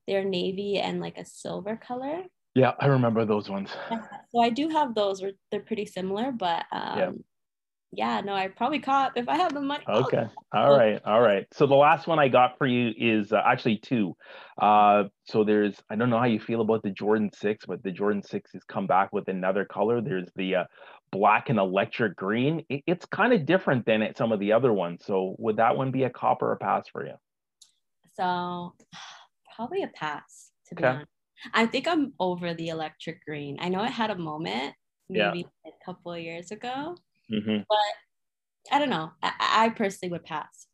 they're 0.07 0.25
navy 0.25 0.79
and 0.79 1.01
like 1.01 1.19
a 1.19 1.25
silver 1.25 1.77
color. 1.77 2.23
Yeah, 2.55 2.73
I 2.79 2.87
remember 2.87 3.25
those 3.25 3.49
ones. 3.49 3.71
So 4.31 4.41
I 4.41 4.51
do 4.51 4.69
have 4.69 4.95
those. 4.95 5.23
They're 5.51 5.61
pretty 5.61 5.87
similar, 5.87 6.31
but 6.33 6.65
um, 6.73 6.99
Yeah. 6.99 7.11
Yeah, 7.97 8.21
no, 8.21 8.35
I 8.35 8.49
probably 8.49 8.79
cop 8.79 9.13
if 9.17 9.29
I 9.29 9.37
have 9.37 9.55
the 9.55 9.61
money. 9.61 9.85
Okay. 9.89 10.25
All 10.53 10.77
right. 10.77 11.01
All 11.05 11.21
right. 11.21 11.47
So 11.53 11.67
the 11.67 11.75
last 11.75 12.07
one 12.07 12.19
I 12.19 12.29
got 12.29 12.59
for 12.59 12.67
you 12.67 12.93
is 12.97 13.33
uh, 13.33 13.43
actually 13.45 13.79
two. 13.79 14.17
Uh, 14.61 15.05
so 15.25 15.45
there's, 15.45 15.81
I 15.91 15.97
don't 15.97 16.11
know 16.11 16.19
how 16.19 16.27
you 16.27 16.41
feel 16.41 16.61
about 16.61 16.83
the 16.83 16.91
Jordan 16.91 17.31
6, 17.33 17.67
but 17.67 17.83
the 17.83 17.91
Jordan 17.91 18.23
6 18.23 18.53
has 18.53 18.65
come 18.65 18.87
back 18.87 19.13
with 19.13 19.29
another 19.29 19.65
color. 19.65 20.01
There's 20.01 20.29
the 20.37 20.57
uh, 20.57 20.65
black 21.13 21.49
and 21.51 21.59
electric 21.59 22.17
green. 22.17 22.65
It, 22.69 22.83
it's 22.87 23.07
kind 23.07 23.33
of 23.33 23.47
different 23.47 23.87
than 23.87 24.03
it, 24.03 24.17
some 24.17 24.33
of 24.33 24.41
the 24.41 24.53
other 24.53 24.73
ones. 24.73 25.05
So 25.05 25.37
would 25.39 25.57
that 25.57 25.77
one 25.77 25.91
be 25.91 26.05
a 26.05 26.11
cop 26.11 26.43
or 26.43 26.53
a 26.53 26.57
pass 26.57 26.89
for 26.89 27.05
you? 27.07 27.15
So 28.15 28.75
probably 29.57 29.83
a 29.83 29.89
pass, 29.89 30.51
to 30.69 30.75
be 30.75 30.85
okay. 30.85 30.89
honest. 30.89 31.11
I 31.53 31.67
think 31.67 31.87
I'm 31.87 32.15
over 32.19 32.55
the 32.55 32.69
electric 32.69 33.25
green. 33.25 33.59
I 33.61 33.69
know 33.69 33.85
it 33.85 33.91
had 33.91 34.11
a 34.11 34.17
moment 34.17 34.75
maybe 35.09 35.47
yeah. 35.65 35.71
a 35.71 35.85
couple 35.85 36.13
of 36.13 36.21
years 36.21 36.51
ago 36.51 36.97
Mm-hmm. 37.33 37.63
But 37.69 38.75
I 38.75 38.79
don't 38.79 38.91
know. 38.91 39.11
I, 39.23 39.33
I, 39.39 39.69
personally 39.71 40.13
would 40.13 40.25
pass. 40.25 40.67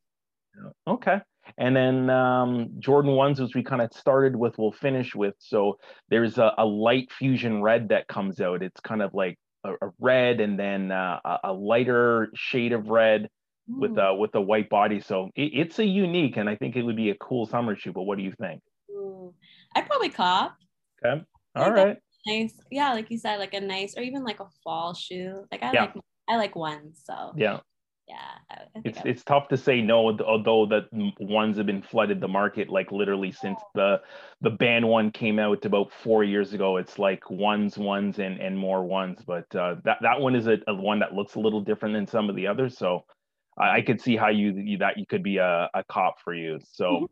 Okay. 0.86 1.20
And 1.58 1.74
then 1.74 2.10
um, 2.10 2.70
Jordan 2.78 3.12
ones, 3.12 3.40
as 3.40 3.54
we 3.54 3.62
kind 3.62 3.82
of 3.82 3.92
started 3.92 4.36
with, 4.36 4.58
we'll 4.58 4.72
finish 4.72 5.14
with. 5.14 5.34
So 5.38 5.78
there's 6.08 6.38
a, 6.38 6.52
a, 6.58 6.64
light 6.64 7.10
fusion 7.12 7.62
red 7.62 7.88
that 7.88 8.08
comes 8.08 8.40
out. 8.40 8.62
It's 8.62 8.80
kind 8.80 9.02
of 9.02 9.14
like 9.14 9.38
a, 9.64 9.72
a 9.72 9.90
red 9.98 10.40
and 10.40 10.58
then 10.58 10.92
uh, 10.92 11.18
a, 11.42 11.52
lighter 11.52 12.30
shade 12.34 12.72
of 12.72 12.88
red 12.88 13.28
mm. 13.68 13.80
with 13.80 13.98
a 13.98 14.14
with 14.14 14.34
a 14.34 14.40
white 14.40 14.68
body. 14.68 15.00
So 15.00 15.30
it, 15.34 15.50
it's 15.54 15.78
a 15.78 15.84
unique, 15.84 16.36
and 16.36 16.48
I 16.48 16.56
think 16.56 16.76
it 16.76 16.82
would 16.82 16.96
be 16.96 17.10
a 17.10 17.16
cool 17.16 17.46
summer 17.46 17.74
shoe. 17.74 17.92
But 17.92 18.02
what 18.02 18.18
do 18.18 18.24
you 18.24 18.32
think? 18.40 18.60
I'd 19.74 19.86
probably 19.86 20.10
cop. 20.10 20.56
Okay. 21.04 21.22
All 21.56 21.72
right. 21.72 21.96
Nice. 22.26 22.54
Yeah, 22.70 22.92
like 22.92 23.10
you 23.10 23.18
said, 23.18 23.38
like 23.38 23.54
a 23.54 23.60
nice 23.60 23.96
or 23.96 24.02
even 24.02 24.24
like 24.24 24.40
a 24.40 24.46
fall 24.62 24.94
shoe. 24.94 25.46
Like 25.50 25.62
I 25.62 25.72
yeah. 25.72 25.80
like 25.82 25.94
I 26.30 26.36
like 26.36 26.54
one. 26.54 26.92
So 26.94 27.32
yeah. 27.36 27.60
Yeah, 28.08 28.56
it's 28.84 28.98
it's 29.04 29.22
tough 29.22 29.46
to 29.48 29.56
say 29.56 29.80
no, 29.80 30.18
although 30.26 30.66
that 30.66 30.88
ones 31.20 31.56
have 31.58 31.66
been 31.66 31.80
flooded 31.80 32.20
the 32.20 32.26
market 32.26 32.68
like 32.68 32.90
literally 32.90 33.30
since 33.30 33.60
the 33.76 34.00
the 34.40 34.50
band 34.50 34.88
one 34.88 35.12
came 35.12 35.38
out 35.38 35.64
about 35.64 35.92
four 35.92 36.24
years 36.24 36.52
ago. 36.52 36.76
It's 36.78 36.98
like 36.98 37.30
ones, 37.30 37.78
ones, 37.78 38.18
and 38.18 38.40
and 38.40 38.58
more 38.58 38.82
ones. 38.82 39.20
But 39.24 39.54
uh, 39.54 39.76
that 39.84 39.98
that 40.02 40.20
one 40.20 40.34
is 40.34 40.48
a, 40.48 40.58
a, 40.66 40.74
one 40.74 40.98
that 40.98 41.14
looks 41.14 41.36
a 41.36 41.38
little 41.40 41.60
different 41.60 41.94
than 41.94 42.08
some 42.08 42.28
of 42.28 42.34
the 42.34 42.48
others. 42.48 42.76
So 42.76 43.04
I, 43.56 43.76
I 43.76 43.82
could 43.82 44.00
see 44.00 44.16
how 44.16 44.30
you, 44.30 44.54
you 44.56 44.78
that 44.78 44.98
you 44.98 45.06
could 45.06 45.22
be 45.22 45.36
a, 45.36 45.70
a 45.72 45.84
cop 45.84 46.16
for 46.24 46.34
you. 46.34 46.58
So 46.72 47.08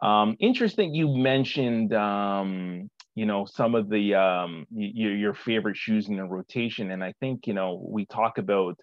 mm-hmm. 0.00 0.06
um, 0.06 0.36
interesting. 0.40 0.94
You 0.94 1.08
mentioned 1.08 1.92
um, 1.92 2.88
you 3.14 3.26
know 3.26 3.44
some 3.46 3.74
of 3.74 3.88
the 3.88 4.14
um 4.14 4.66
your, 4.70 5.14
your 5.14 5.34
favorite 5.34 5.76
shoes 5.76 6.08
in 6.08 6.16
the 6.16 6.24
rotation. 6.24 6.90
And 6.90 7.02
i 7.02 7.12
think 7.20 7.46
you 7.46 7.54
know 7.54 7.84
we 7.86 8.06
talk 8.06 8.38
about 8.38 8.78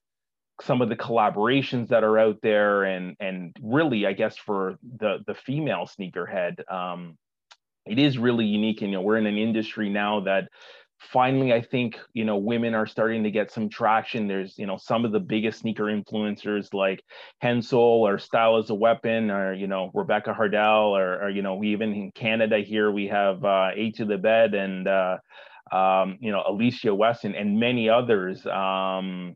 some 0.61 0.81
of 0.81 0.89
the 0.89 0.95
collaborations 0.95 1.87
that 1.89 2.03
are 2.03 2.19
out 2.19 2.37
there 2.43 2.83
and 2.83 3.15
and 3.19 3.55
really 3.61 4.05
i 4.05 4.13
guess 4.13 4.37
for 4.37 4.75
the 4.99 5.17
the 5.25 5.33
female 5.33 5.87
sneakerhead 5.87 6.71
um 6.71 7.17
it 7.85 7.99
is 7.99 8.17
really 8.17 8.45
unique. 8.45 8.81
And 8.81 8.91
you 8.91 8.97
know 8.97 9.01
we're 9.01 9.17
in 9.17 9.25
an 9.25 9.37
industry 9.37 9.89
now 9.89 10.21
that 10.21 10.49
finally 11.01 11.51
i 11.51 11.61
think 11.61 11.99
you 12.13 12.23
know 12.23 12.37
women 12.37 12.75
are 12.75 12.85
starting 12.85 13.23
to 13.23 13.31
get 13.31 13.51
some 13.51 13.69
traction. 13.69 14.27
There's 14.27 14.57
you 14.57 14.67
know 14.67 14.77
some 14.77 15.03
of 15.03 15.11
the 15.11 15.19
biggest 15.19 15.59
sneaker 15.59 15.85
influencers 15.85 16.73
like 16.73 17.03
hensel 17.39 17.79
or 17.79 18.19
style 18.19 18.57
as 18.57 18.69
a 18.69 18.75
weapon 18.75 19.31
or 19.31 19.53
you 19.53 19.67
know 19.67 19.89
rebecca 19.93 20.33
hardell 20.33 20.95
or, 20.95 21.23
or 21.23 21.29
you 21.29 21.41
know 21.41 21.63
even 21.63 21.93
in 21.93 22.11
canada 22.11 22.59
here 22.59 22.91
we 22.91 23.07
have 23.07 23.43
uh 23.43 23.69
a 23.75 23.91
to 23.91 24.05
the 24.05 24.17
bed 24.17 24.53
and 24.53 24.87
uh 24.87 25.17
um 25.71 26.17
you 26.21 26.31
know 26.31 26.43
alicia 26.47 26.93
weston 26.93 27.35
and 27.35 27.59
many 27.59 27.89
others. 27.89 28.45
Um 28.45 29.35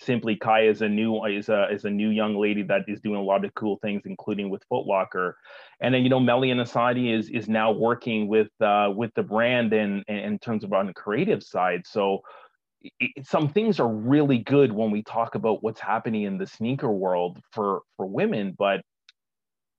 Simply 0.00 0.36
Kai 0.36 0.66
is 0.66 0.82
a 0.82 0.88
new 0.88 1.24
is 1.24 1.48
a 1.48 1.68
is 1.70 1.84
a 1.84 1.90
new 1.90 2.10
young 2.10 2.36
lady 2.36 2.62
that 2.64 2.82
is 2.88 3.00
doing 3.00 3.16
a 3.16 3.22
lot 3.22 3.44
of 3.44 3.54
cool 3.54 3.78
things, 3.80 4.02
including 4.04 4.50
with 4.50 4.62
Footlocker. 4.70 5.34
And 5.80 5.94
then 5.94 6.02
you 6.02 6.08
know 6.08 6.20
Melly 6.20 6.50
and 6.50 6.60
Asadi 6.60 7.16
is 7.16 7.30
is 7.30 7.48
now 7.48 7.72
working 7.72 8.26
with 8.28 8.48
uh, 8.60 8.90
with 8.94 9.12
the 9.14 9.22
brand 9.22 9.72
and 9.72 10.04
in 10.08 10.38
terms 10.38 10.64
of 10.64 10.72
on 10.72 10.86
the 10.86 10.94
creative 10.94 11.42
side. 11.42 11.86
So 11.86 12.22
it, 13.00 13.26
some 13.26 13.48
things 13.48 13.80
are 13.80 13.88
really 13.88 14.38
good 14.38 14.72
when 14.72 14.90
we 14.90 15.02
talk 15.02 15.36
about 15.36 15.62
what's 15.62 15.80
happening 15.80 16.22
in 16.22 16.38
the 16.38 16.46
sneaker 16.46 16.90
world 16.90 17.40
for 17.52 17.82
for 17.96 18.06
women, 18.06 18.54
but 18.58 18.82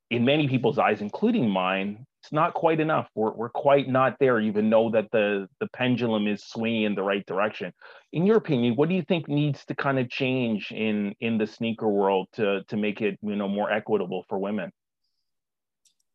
in 0.09 0.23
many 0.23 0.47
people's 0.47 0.79
eyes, 0.79 1.01
including 1.01 1.49
mine, 1.49 2.05
it's 2.25 2.33
not 2.33 2.55
quite 2.55 2.79
enough. 2.79 3.07
We're, 3.13 3.33
we're 3.33 3.49
quite 3.49 3.87
not 3.87 4.17
there, 4.19 4.39
even 4.39 4.71
though 4.71 4.89
that 4.89 5.11
the, 5.11 5.47
the 5.59 5.67
pendulum 5.67 6.27
is 6.27 6.43
swinging 6.43 6.83
in 6.83 6.95
the 6.95 7.03
right 7.03 7.23
direction. 7.27 7.71
In 8.13 8.25
your 8.25 8.37
opinion, 8.37 8.75
what 8.75 8.89
do 8.89 8.95
you 8.95 9.03
think 9.03 9.27
needs 9.27 9.63
to 9.65 9.75
kind 9.75 9.99
of 9.99 10.09
change 10.09 10.71
in, 10.71 11.13
in 11.19 11.37
the 11.37 11.45
sneaker 11.45 11.87
world 11.87 12.27
to, 12.33 12.63
to 12.63 12.77
make 12.77 13.01
it, 13.01 13.19
you 13.21 13.35
know, 13.35 13.47
more 13.47 13.71
equitable 13.71 14.25
for 14.27 14.39
women? 14.39 14.71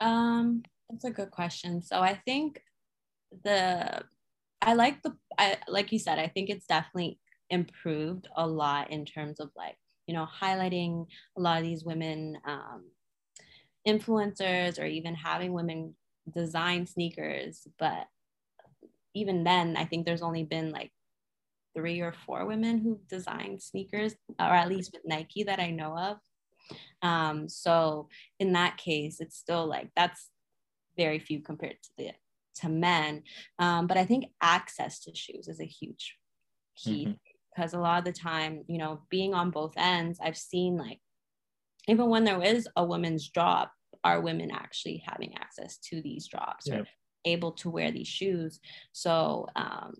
Um, 0.00 0.64
that's 0.88 1.04
a 1.04 1.12
good 1.12 1.30
question. 1.30 1.80
So 1.80 2.00
I 2.00 2.20
think 2.24 2.60
the, 3.44 4.02
I 4.60 4.74
like 4.74 5.02
the, 5.02 5.14
I, 5.38 5.58
like 5.68 5.92
you 5.92 6.00
said, 6.00 6.18
I 6.18 6.26
think 6.26 6.50
it's 6.50 6.66
definitely 6.66 7.20
improved 7.50 8.26
a 8.34 8.44
lot 8.44 8.90
in 8.90 9.04
terms 9.04 9.38
of 9.38 9.50
like, 9.56 9.76
you 10.08 10.14
know, 10.14 10.26
highlighting 10.42 11.06
a 11.38 11.40
lot 11.40 11.58
of 11.58 11.64
these 11.64 11.84
women, 11.84 12.36
um, 12.44 12.82
influencers 13.88 14.78
or 14.78 14.84
even 14.84 15.14
having 15.14 15.52
women 15.52 15.94
design 16.34 16.86
sneakers, 16.86 17.66
but 17.78 18.06
even 19.14 19.44
then, 19.44 19.76
I 19.76 19.84
think 19.84 20.06
there's 20.06 20.22
only 20.22 20.44
been 20.44 20.70
like 20.70 20.92
three 21.76 22.00
or 22.00 22.12
four 22.26 22.46
women 22.46 22.78
who've 22.78 23.06
designed 23.08 23.62
sneakers, 23.62 24.14
or 24.38 24.44
at 24.54 24.68
least 24.68 24.92
with 24.92 25.02
Nike 25.04 25.44
that 25.44 25.60
I 25.60 25.70
know 25.70 25.96
of. 25.96 26.16
Um, 27.02 27.48
so 27.48 28.08
in 28.38 28.52
that 28.52 28.76
case, 28.76 29.20
it's 29.20 29.36
still 29.36 29.66
like 29.66 29.90
that's 29.96 30.30
very 30.96 31.18
few 31.18 31.40
compared 31.40 31.76
to 31.82 31.90
the 31.96 32.10
to 32.56 32.68
men. 32.68 33.22
Um, 33.58 33.86
but 33.86 33.96
I 33.96 34.04
think 34.04 34.26
access 34.40 35.00
to 35.00 35.14
shoes 35.14 35.48
is 35.48 35.60
a 35.60 35.64
huge 35.64 36.16
key 36.76 37.06
mm-hmm. 37.06 37.12
because 37.54 37.74
a 37.74 37.78
lot 37.78 37.98
of 37.98 38.04
the 38.04 38.12
time, 38.12 38.64
you 38.68 38.78
know, 38.78 39.00
being 39.08 39.34
on 39.34 39.50
both 39.50 39.74
ends, 39.76 40.18
I've 40.22 40.36
seen 40.36 40.76
like 40.76 41.00
even 41.88 42.08
when 42.08 42.24
there 42.24 42.42
is 42.42 42.68
a 42.76 42.84
woman's 42.84 43.28
drop, 43.28 43.72
are 44.04 44.20
women 44.20 44.50
actually 44.52 45.02
having 45.06 45.34
access 45.36 45.78
to 45.78 46.00
these 46.02 46.26
drops 46.26 46.68
or 46.68 46.86
able 47.24 47.52
to 47.52 47.70
wear 47.70 47.90
these 47.90 48.08
shoes? 48.08 48.60
So 48.92 49.46
um, 49.56 49.94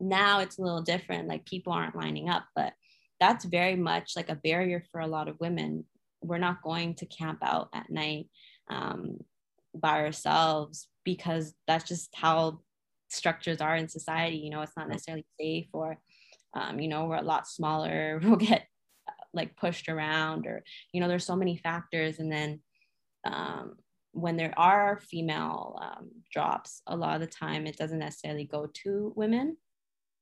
now 0.00 0.40
it's 0.40 0.58
a 0.58 0.62
little 0.62 0.82
different. 0.82 1.28
Like 1.28 1.46
people 1.46 1.72
aren't 1.72 1.96
lining 1.96 2.28
up, 2.28 2.44
but 2.54 2.72
that's 3.20 3.44
very 3.44 3.76
much 3.76 4.12
like 4.16 4.28
a 4.28 4.34
barrier 4.34 4.84
for 4.92 5.00
a 5.00 5.06
lot 5.06 5.28
of 5.28 5.40
women. 5.40 5.84
We're 6.22 6.38
not 6.38 6.62
going 6.62 6.94
to 6.96 7.06
camp 7.06 7.38
out 7.42 7.68
at 7.74 7.90
night 7.90 8.28
um, 8.68 9.18
by 9.74 10.00
ourselves 10.00 10.88
because 11.04 11.54
that's 11.66 11.88
just 11.88 12.10
how 12.14 12.60
structures 13.08 13.60
are 13.60 13.76
in 13.76 13.88
society. 13.88 14.36
You 14.38 14.50
know, 14.50 14.62
it's 14.62 14.76
not 14.76 14.88
necessarily 14.88 15.24
safe 15.40 15.68
or, 15.72 15.98
um, 16.54 16.80
you 16.80 16.88
know, 16.88 17.06
we're 17.06 17.16
a 17.16 17.22
lot 17.22 17.46
smaller. 17.46 18.20
We'll 18.24 18.36
get 18.36 18.66
like 19.32 19.56
pushed 19.56 19.88
around 19.88 20.46
or, 20.46 20.62
you 20.92 21.00
know, 21.00 21.08
there's 21.08 21.26
so 21.26 21.36
many 21.36 21.58
factors. 21.58 22.18
And 22.18 22.32
then 22.32 22.60
um, 23.32 23.76
when 24.12 24.36
there 24.36 24.54
are 24.56 25.00
female 25.00 25.78
um, 25.80 26.10
drops, 26.32 26.82
a 26.86 26.96
lot 26.96 27.14
of 27.14 27.20
the 27.20 27.26
time 27.26 27.66
it 27.66 27.76
doesn't 27.76 27.98
necessarily 27.98 28.44
go 28.44 28.66
to 28.84 29.12
women. 29.16 29.56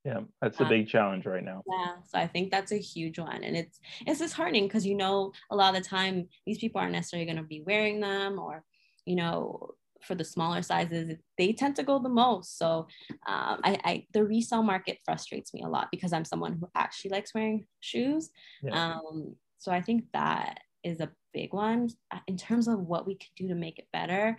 Yeah, 0.05 0.21
that's 0.43 0.61
a 0.61 0.65
um, 0.65 0.69
big 0.69 0.89
challenge 0.89 1.25
right 1.25 1.43
now. 1.43 1.63
Yeah, 1.67 1.95
so 2.07 2.19
I 2.19 2.27
think 2.27 2.51
that's 2.51 2.73
a 2.73 2.79
huge 2.79 3.19
one, 3.19 3.43
and 3.43 3.57
it's 3.57 3.81
it's 4.07 4.21
disheartening 4.21 4.65
because 4.65 4.85
you 4.85 4.97
know 4.97 5.33
a 5.51 5.57
lot 5.57 5.75
of 5.75 5.83
the 5.83 5.89
time 5.89 6.29
these 6.47 6.59
people 6.59 6.81
aren't 6.81 6.93
necessarily 6.93 7.25
going 7.25 7.39
to 7.39 7.43
be 7.43 7.63
wearing 7.63 8.01
them, 8.01 8.39
or 8.39 8.65
you 9.07 9.17
know 9.17 9.75
for 10.03 10.15
the 10.15 10.25
smaller 10.25 10.61
sizes 10.61 11.17
they 11.39 11.53
tend 11.53 11.77
to 11.77 11.83
go 11.83 11.99
the 11.99 12.09
most. 12.09 12.59
So 12.59 12.87
um, 13.27 13.61
I, 13.65 13.79
I 13.85 14.07
the 14.13 14.25
resale 14.25 14.63
market 14.63 14.99
frustrates 15.05 15.55
me 15.55 15.63
a 15.63 15.69
lot 15.69 15.89
because 15.91 16.13
I'm 16.13 16.27
someone 16.27 16.59
who 16.61 16.69
actually 16.75 17.13
likes 17.13 17.35
wearing 17.35 17.67
shoes. 17.81 18.29
Yeah. 18.63 18.97
Um, 18.97 19.37
so 19.59 19.73
I 19.73 19.81
think 19.81 20.05
that 20.13 20.59
is 20.83 21.01
a 21.01 21.11
big 21.35 21.53
one 21.53 21.91
uh, 22.13 22.21
in 22.27 22.37
terms 22.37 22.69
of 22.69 22.79
what 22.79 23.07
we 23.07 23.17
could 23.17 23.35
do 23.37 23.49
to 23.49 23.55
make 23.55 23.79
it 23.79 23.89
better. 23.93 24.39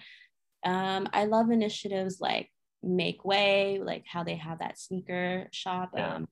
Um, 0.66 1.08
I 1.14 1.26
love 1.26 1.52
initiatives 1.52 2.20
like 2.20 2.50
Makeway, 2.84 3.84
like 3.84 4.06
how 4.08 4.24
they 4.24 4.36
have 4.36 4.60
that 4.60 4.80
sneaker 4.80 5.48
shop. 5.52 5.92
Yeah. 5.96 6.16
Um, 6.16 6.28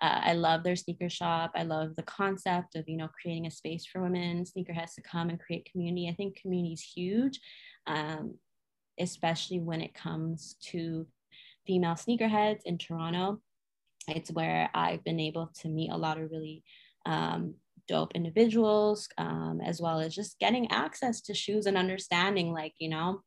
uh, 0.00 0.20
I 0.24 0.32
love 0.32 0.64
their 0.64 0.76
sneaker 0.76 1.08
shop. 1.08 1.52
I 1.54 1.62
love 1.62 1.94
the 1.96 2.02
concept 2.02 2.74
of 2.74 2.88
you 2.88 2.96
know 2.96 3.08
creating 3.20 3.46
a 3.46 3.50
space 3.50 3.86
for 3.86 4.02
women 4.02 4.44
sneakerheads 4.44 4.94
to 4.94 5.02
come 5.02 5.28
and 5.28 5.38
create 5.38 5.70
community. 5.70 6.08
I 6.08 6.14
think 6.14 6.40
community 6.40 6.74
is 6.74 6.82
huge, 6.82 7.40
um, 7.86 8.34
especially 8.98 9.60
when 9.60 9.80
it 9.80 9.94
comes 9.94 10.56
to 10.70 11.06
female 11.66 11.94
sneakerheads 11.94 12.62
in 12.64 12.78
Toronto. 12.78 13.40
It's 14.08 14.32
where 14.32 14.68
I've 14.74 15.04
been 15.04 15.20
able 15.20 15.52
to 15.60 15.68
meet 15.68 15.90
a 15.90 15.96
lot 15.96 16.18
of 16.18 16.30
really 16.30 16.64
um, 17.06 17.54
dope 17.92 18.12
individuals, 18.14 19.06
um, 19.18 19.60
as 19.62 19.80
well 19.80 20.00
as 20.00 20.14
just 20.14 20.38
getting 20.38 20.70
access 20.70 21.20
to 21.22 21.34
shoes 21.34 21.66
and 21.66 21.76
understanding, 21.76 22.52
like, 22.52 22.72
you 22.78 22.88
know, 22.88 23.20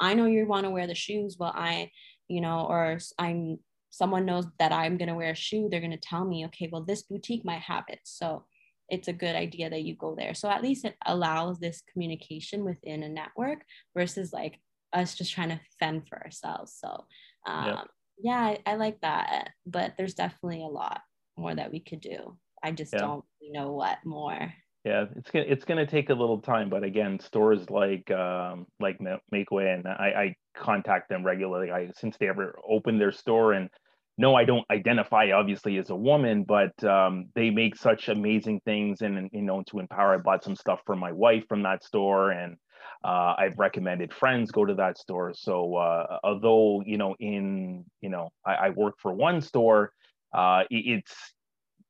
I 0.00 0.14
know 0.14 0.26
you 0.26 0.46
want 0.46 0.64
to 0.64 0.70
wear 0.70 0.86
the 0.86 0.94
shoes, 0.94 1.36
but 1.36 1.54
I, 1.56 1.90
you 2.28 2.40
know, 2.40 2.66
or 2.68 2.98
I'm 3.18 3.58
someone 3.90 4.24
knows 4.24 4.46
that 4.58 4.72
I'm 4.72 4.96
going 4.96 5.08
to 5.08 5.14
wear 5.14 5.32
a 5.32 5.36
shoe, 5.36 5.68
they're 5.70 5.86
going 5.86 5.98
to 5.98 6.08
tell 6.10 6.24
me, 6.24 6.46
okay, 6.46 6.68
well, 6.70 6.82
this 6.82 7.02
boutique 7.02 7.44
might 7.44 7.60
have 7.60 7.84
it. 7.88 8.00
So 8.04 8.44
it's 8.88 9.08
a 9.08 9.12
good 9.12 9.36
idea 9.36 9.70
that 9.70 9.82
you 9.82 9.94
go 9.96 10.14
there. 10.16 10.34
So 10.34 10.48
at 10.48 10.62
least 10.62 10.84
it 10.84 10.96
allows 11.06 11.58
this 11.58 11.82
communication 11.92 12.64
within 12.64 13.02
a 13.02 13.08
network 13.08 13.60
versus 13.96 14.32
like 14.32 14.58
us 14.92 15.14
just 15.14 15.32
trying 15.32 15.50
to 15.50 15.60
fend 15.78 16.08
for 16.08 16.22
ourselves. 16.22 16.76
So 16.80 17.04
um, 17.46 17.66
yeah, 17.66 17.82
yeah 18.18 18.40
I, 18.40 18.58
I, 18.72 18.74
like 18.76 19.00
that. 19.02 19.50
But 19.64 19.94
there's 19.96 20.14
definitely 20.14 20.62
a 20.62 20.76
lot 20.82 21.00
more 21.36 21.54
that 21.54 21.70
we 21.70 21.80
could 21.80 22.00
do. 22.00 22.36
I 22.64 22.72
just 22.72 22.92
yeah. 22.92 23.00
don't 23.00 23.24
know 23.52 23.72
what 23.72 23.98
more. 24.04 24.52
Yeah, 24.84 25.06
it's 25.16 25.30
gonna 25.30 25.46
it's 25.48 25.64
gonna 25.64 25.86
take 25.86 26.10
a 26.10 26.14
little 26.14 26.40
time, 26.40 26.68
but 26.68 26.84
again, 26.84 27.18
stores 27.18 27.70
like 27.70 28.10
um, 28.10 28.66
like 28.80 28.98
Makeway 29.32 29.74
and 29.74 29.86
I, 29.88 30.12
I 30.16 30.34
contact 30.56 31.08
them 31.08 31.24
regularly. 31.24 31.70
I 31.70 31.90
since 31.96 32.16
they 32.18 32.28
ever 32.28 32.58
opened 32.68 33.00
their 33.00 33.12
store 33.12 33.54
and 33.54 33.70
no, 34.16 34.34
I 34.36 34.44
don't 34.44 34.64
identify 34.70 35.32
obviously 35.32 35.76
as 35.78 35.90
a 35.90 35.96
woman, 35.96 36.44
but 36.44 36.84
um, 36.84 37.26
they 37.34 37.50
make 37.50 37.74
such 37.74 38.08
amazing 38.08 38.60
things. 38.64 39.02
And, 39.02 39.28
you 39.32 39.42
know, 39.42 39.62
to 39.70 39.80
empower, 39.80 40.14
I 40.14 40.18
bought 40.18 40.44
some 40.44 40.54
stuff 40.54 40.80
for 40.86 40.94
my 40.94 41.10
wife 41.10 41.44
from 41.48 41.64
that 41.64 41.82
store. 41.82 42.30
And 42.30 42.56
uh, 43.02 43.34
I've 43.36 43.58
recommended 43.58 44.14
friends 44.14 44.52
go 44.52 44.64
to 44.64 44.74
that 44.74 44.98
store. 44.98 45.34
So 45.34 45.76
uh, 45.76 46.18
although, 46.22 46.82
you 46.86 46.96
know, 46.96 47.16
in, 47.18 47.84
you 48.00 48.08
know, 48.08 48.30
I, 48.46 48.54
I 48.54 48.70
work 48.70 48.94
for 49.02 49.12
one 49.12 49.40
store, 49.40 49.92
uh, 50.32 50.62
it's, 50.70 51.33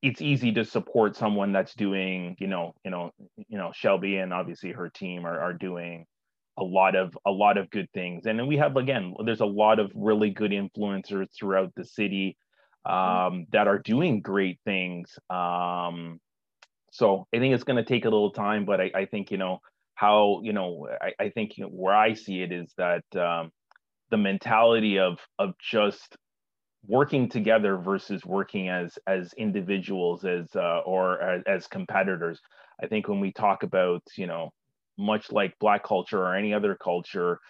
it's 0.05 0.21
easy 0.21 0.53
to 0.53 0.67
support 0.67 1.17
someone 1.17 1.51
that's 1.51 1.75
doing, 1.75 2.37
you 2.39 2.47
know, 2.47 2.75
you 2.85 2.91
know, 2.91 3.11
you 3.49 3.57
know, 3.57 3.73
Shelby 3.75 4.19
and 4.19 4.35
obviously 4.35 4.71
her 4.71 4.91
team 4.91 5.25
are, 5.25 5.41
are 5.41 5.55
doing 5.55 6.05
a 6.59 6.63
lot 6.63 6.95
of 6.95 7.17
a 7.27 7.31
lot 7.31 7.57
of 7.57 7.71
good 7.71 7.89
things 7.95 8.27
and 8.27 8.39
then 8.39 8.47
we 8.47 8.57
have 8.57 8.77
again 8.77 9.13
there's 9.25 9.41
a 9.41 9.47
lot 9.47 9.81
of 9.81 9.91
really 9.95 10.31
good 10.31 10.53
influencers 10.53 11.27
throughout 11.37 11.73
the 11.75 11.85
city 11.85 12.37
mm-hmm. 12.87 13.37
um, 13.37 13.47
that 13.51 13.67
are 13.67 13.79
doing 13.79 14.21
great 14.21 14.61
things 14.65 15.19
um, 15.31 16.21
so 16.93 17.27
i 17.35 17.39
think 17.39 17.53
it's 17.53 17.65
going 17.65 17.83
to 17.83 17.85
take 17.85 18.05
a 18.05 18.09
little 18.09 18.31
time 18.31 18.65
but 18.65 18.81
I, 18.81 18.91
I, 18.95 19.05
think 19.07 19.33
you 19.33 19.37
know 19.37 19.59
how 19.97 20.43
you 20.45 20.53
know 20.53 20.87
i, 21.01 21.13
I 21.19 21.31
think 21.31 21.59
you 21.59 21.65
know, 21.65 21.71
where 21.71 21.97
i 21.97 22.15
see 22.15 22.41
it 22.41 22.53
is 22.53 22.73
that 22.79 23.03
um, 23.17 23.51
the 24.13 24.17
mentality 24.17 25.01
of 25.01 25.19
of 25.41 25.55
just 25.59 26.17
working 26.87 27.29
together 27.29 27.77
versus 27.77 28.25
working 28.25 28.69
as 28.69 28.99
as 29.07 29.33
individuals 29.35 30.25
as 30.25 30.47
uh, 30.57 30.81
or 30.81 31.21
as, 31.21 31.43
as 31.47 31.67
competitors. 31.67 32.41
I 32.83 32.87
think 32.87 33.09
when 33.09 33.21
we 33.21 33.33
talk 33.33 33.63
about 33.63 34.03
you 34.17 34.27
know 34.27 34.51
much 34.99 35.33
like 35.33 35.55
black 35.59 35.85
culture 35.85 36.21
or 36.21 36.37
any 36.37 36.55
other 36.55 36.77
culture 36.77 37.41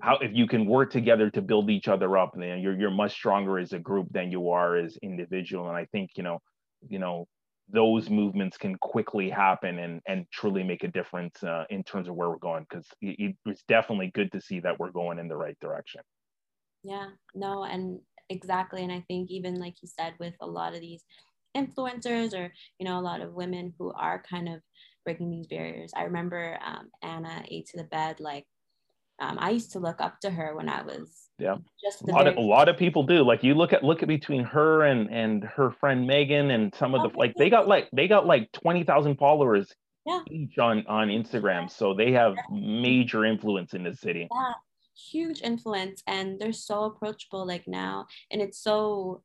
how 0.00 0.16
if 0.18 0.30
you 0.32 0.46
can 0.46 0.64
work 0.66 0.90
together 0.90 1.28
to 1.28 1.42
build 1.42 1.68
each 1.68 1.88
other 1.88 2.16
up 2.16 2.30
then 2.34 2.60
you're 2.60 2.78
you're 2.78 2.90
much 2.90 3.12
stronger 3.12 3.58
as 3.58 3.72
a 3.72 3.78
group 3.78 4.06
than 4.10 4.30
you 4.30 4.50
are 4.50 4.76
as 4.76 4.96
individual. 5.02 5.68
And 5.68 5.76
i 5.76 5.84
think 5.86 6.10
you 6.16 6.22
know 6.22 6.38
you 6.88 6.98
know 6.98 7.26
those 7.68 8.10
movements 8.10 8.56
can 8.56 8.76
quickly 8.76 9.30
happen 9.30 9.78
and 9.78 10.00
and 10.06 10.26
truly 10.32 10.62
make 10.62 10.84
a 10.84 10.88
difference 10.88 11.42
uh, 11.42 11.64
in 11.70 11.82
terms 11.84 12.08
of 12.08 12.14
where 12.14 12.28
we're 12.28 12.38
going 12.38 12.66
because 12.68 12.86
it, 13.00 13.34
it's 13.46 13.62
definitely 13.68 14.10
good 14.14 14.30
to 14.32 14.40
see 14.40 14.60
that 14.60 14.78
we're 14.78 14.90
going 14.90 15.18
in 15.18 15.28
the 15.28 15.36
right 15.36 15.56
direction. 15.60 16.00
Yeah. 16.82 17.08
No 17.34 17.64
and 17.64 18.00
exactly 18.28 18.82
and 18.82 18.92
i 18.92 19.02
think 19.08 19.30
even 19.30 19.56
like 19.56 19.74
you 19.82 19.88
said 19.88 20.14
with 20.18 20.34
a 20.40 20.46
lot 20.46 20.74
of 20.74 20.80
these 20.80 21.04
influencers 21.56 22.34
or 22.34 22.52
you 22.78 22.86
know 22.86 22.98
a 22.98 23.00
lot 23.00 23.20
of 23.20 23.34
women 23.34 23.74
who 23.78 23.92
are 23.92 24.22
kind 24.28 24.48
of 24.48 24.60
breaking 25.04 25.30
these 25.30 25.46
barriers. 25.46 25.92
I 25.96 26.04
remember 26.04 26.58
um, 26.64 26.90
Anna 27.02 27.44
A 27.48 27.62
to 27.62 27.76
the 27.76 27.84
bed. 27.84 28.20
Like 28.20 28.46
um, 29.18 29.38
I 29.40 29.50
used 29.50 29.72
to 29.72 29.78
look 29.78 30.00
up 30.00 30.20
to 30.20 30.30
her 30.30 30.54
when 30.56 30.68
I 30.68 30.82
was 30.82 31.28
yeah. 31.38 31.56
Just 31.82 32.02
a 32.02 32.06
lot 32.06 32.26
of 32.26 32.36
a 32.36 32.40
lot 32.40 32.68
of 32.68 32.76
people 32.76 33.02
do. 33.02 33.24
Like 33.24 33.42
you 33.42 33.54
look 33.54 33.72
at 33.72 33.82
look 33.82 34.02
at 34.02 34.08
between 34.08 34.44
her 34.44 34.82
and 34.84 35.10
and 35.10 35.44
her 35.44 35.70
friend 35.70 36.06
Megan 36.06 36.50
and 36.50 36.74
some 36.74 36.94
of 36.94 37.02
the 37.02 37.18
like 37.18 37.34
they 37.36 37.50
got 37.50 37.68
like 37.68 37.88
they 37.92 38.08
got 38.08 38.26
like 38.26 38.50
twenty 38.52 38.84
thousand 38.84 39.16
followers 39.16 39.72
yeah. 40.06 40.20
each 40.30 40.58
on 40.58 40.86
on 40.86 41.08
Instagram. 41.08 41.70
So 41.70 41.94
they 41.94 42.12
have 42.12 42.34
major 42.50 43.24
influence 43.24 43.74
in 43.74 43.82
the 43.82 43.94
city. 43.94 44.28
Yeah, 44.30 44.52
huge 44.94 45.40
influence, 45.42 46.02
and 46.06 46.38
they're 46.40 46.52
so 46.52 46.84
approachable. 46.84 47.46
Like 47.46 47.66
now, 47.66 48.06
and 48.30 48.40
it's 48.42 48.58
so 48.58 49.22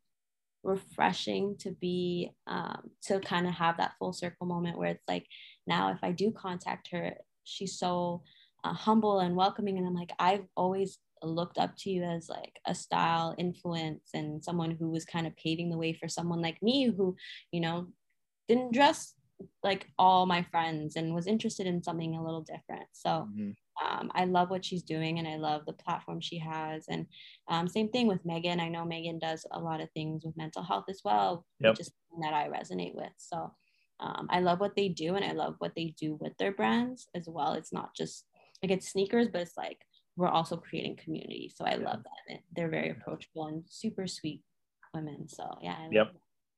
refreshing 0.63 1.55
to 1.59 1.71
be 1.71 2.31
um, 2.47 2.89
to 3.03 3.19
kind 3.19 3.47
of 3.47 3.53
have 3.53 3.77
that 3.77 3.93
full 3.99 4.13
circle 4.13 4.47
moment 4.47 4.77
where 4.77 4.89
it's 4.89 5.07
like 5.07 5.25
now 5.65 5.91
if 5.91 5.99
I 6.03 6.11
do 6.11 6.31
contact 6.31 6.89
her, 6.91 7.13
she's 7.43 7.77
so 7.77 8.23
uh, 8.63 8.73
humble 8.73 9.19
and 9.19 9.35
welcoming. 9.35 9.77
And 9.77 9.87
I'm 9.87 9.95
like, 9.95 10.11
I've 10.19 10.45
always 10.55 10.99
looked 11.23 11.57
up 11.57 11.75
to 11.77 11.89
you 11.89 12.03
as 12.03 12.29
like 12.29 12.59
a 12.67 12.75
style 12.75 13.33
influence 13.37 14.09
and 14.13 14.43
someone 14.43 14.71
who 14.71 14.89
was 14.89 15.05
kind 15.05 15.25
of 15.25 15.35
paving 15.35 15.69
the 15.69 15.77
way 15.77 15.93
for 15.93 16.07
someone 16.07 16.41
like 16.41 16.61
me 16.61 16.85
who, 16.85 17.15
you 17.51 17.59
know, 17.59 17.87
didn't 18.47 18.73
dress 18.73 19.13
like 19.63 19.87
all 19.97 20.25
my 20.25 20.43
friends 20.43 20.95
and 20.95 21.13
was 21.13 21.27
interested 21.27 21.67
in 21.67 21.83
something 21.83 22.15
a 22.15 22.23
little 22.23 22.41
different. 22.41 22.87
So 22.91 23.09
mm-hmm. 23.09 23.51
Um, 23.85 24.11
I 24.15 24.25
love 24.25 24.49
what 24.49 24.65
she's 24.65 24.83
doing 24.83 25.19
and 25.19 25.27
I 25.27 25.37
love 25.37 25.65
the 25.65 25.73
platform 25.73 26.19
she 26.19 26.39
has. 26.39 26.85
And 26.89 27.05
um, 27.47 27.67
same 27.67 27.89
thing 27.89 28.07
with 28.07 28.25
Megan. 28.25 28.59
I 28.59 28.69
know 28.69 28.85
Megan 28.85 29.19
does 29.19 29.45
a 29.51 29.59
lot 29.59 29.81
of 29.81 29.89
things 29.91 30.23
with 30.25 30.37
mental 30.37 30.63
health 30.63 30.85
as 30.89 31.01
well, 31.03 31.45
yep. 31.59 31.73
which 31.73 31.81
is 31.81 31.91
that 32.21 32.33
I 32.33 32.47
resonate 32.47 32.95
with. 32.95 33.11
So 33.17 33.53
um, 33.99 34.27
I 34.29 34.39
love 34.39 34.59
what 34.59 34.75
they 34.75 34.89
do 34.89 35.15
and 35.15 35.25
I 35.25 35.31
love 35.31 35.55
what 35.59 35.73
they 35.75 35.93
do 35.99 36.15
with 36.19 36.37
their 36.37 36.51
brands 36.51 37.07
as 37.15 37.27
well. 37.27 37.53
It's 37.53 37.73
not 37.73 37.95
just 37.95 38.25
like 38.63 38.71
it's 38.71 38.89
sneakers, 38.89 39.27
but 39.27 39.41
it's 39.41 39.57
like 39.57 39.79
we're 40.15 40.27
also 40.27 40.57
creating 40.57 40.97
community. 41.03 41.51
So 41.55 41.65
I 41.65 41.75
love 41.75 42.03
that. 42.03 42.39
They're 42.55 42.69
very 42.69 42.89
approachable 42.89 43.47
and 43.47 43.63
super 43.69 44.07
sweet 44.07 44.41
women. 44.93 45.27
So 45.27 45.57
yeah. 45.61 45.75
I 45.79 45.87
yep 45.91 46.13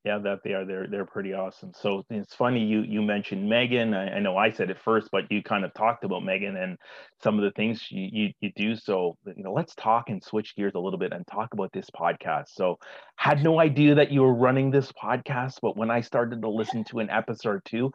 yeah 0.05 0.17
that 0.17 0.39
they 0.43 0.53
are 0.53 0.65
they're 0.65 0.87
they're 0.87 1.05
pretty 1.05 1.33
awesome. 1.33 1.71
So 1.75 2.03
it's 2.09 2.33
funny 2.33 2.63
you 2.63 2.81
you 2.81 3.01
mentioned 3.01 3.49
megan. 3.49 3.93
I, 3.93 4.15
I, 4.15 4.19
know 4.19 4.37
i 4.37 4.51
said 4.51 4.69
it 4.69 4.77
first 4.79 5.09
but 5.11 5.31
you 5.31 5.43
kind 5.43 5.65
of 5.65 5.73
talked 5.73 6.03
about 6.03 6.23
megan 6.23 6.55
and 6.57 6.77
some 7.21 7.37
of 7.37 7.43
the 7.43 7.51
things 7.51 7.85
you, 7.89 8.09
you 8.11 8.29
you 8.39 8.51
do. 8.55 8.75
So 8.75 9.17
you 9.25 9.43
know 9.43 9.53
let's 9.53 9.75
talk 9.75 10.09
and 10.09 10.23
switch 10.23 10.55
gears 10.55 10.73
a 10.75 10.79
little 10.79 10.99
bit 10.99 11.13
and 11.13 11.25
talk 11.27 11.53
about 11.53 11.71
this 11.73 11.89
podcast. 11.89 12.49
So 12.49 12.77
had 13.17 13.43
no 13.43 13.59
idea 13.59 13.95
that 13.95 14.11
you 14.11 14.21
were 14.21 14.33
running 14.33 14.71
this 14.71 14.91
podcast 14.91 15.55
but 15.61 15.75
when 15.75 15.91
i 15.91 16.01
started 16.01 16.41
to 16.41 16.49
listen 16.49 16.83
to 16.85 16.99
an 16.99 17.09
episode 17.09 17.49
or 17.49 17.61
two 17.65 17.91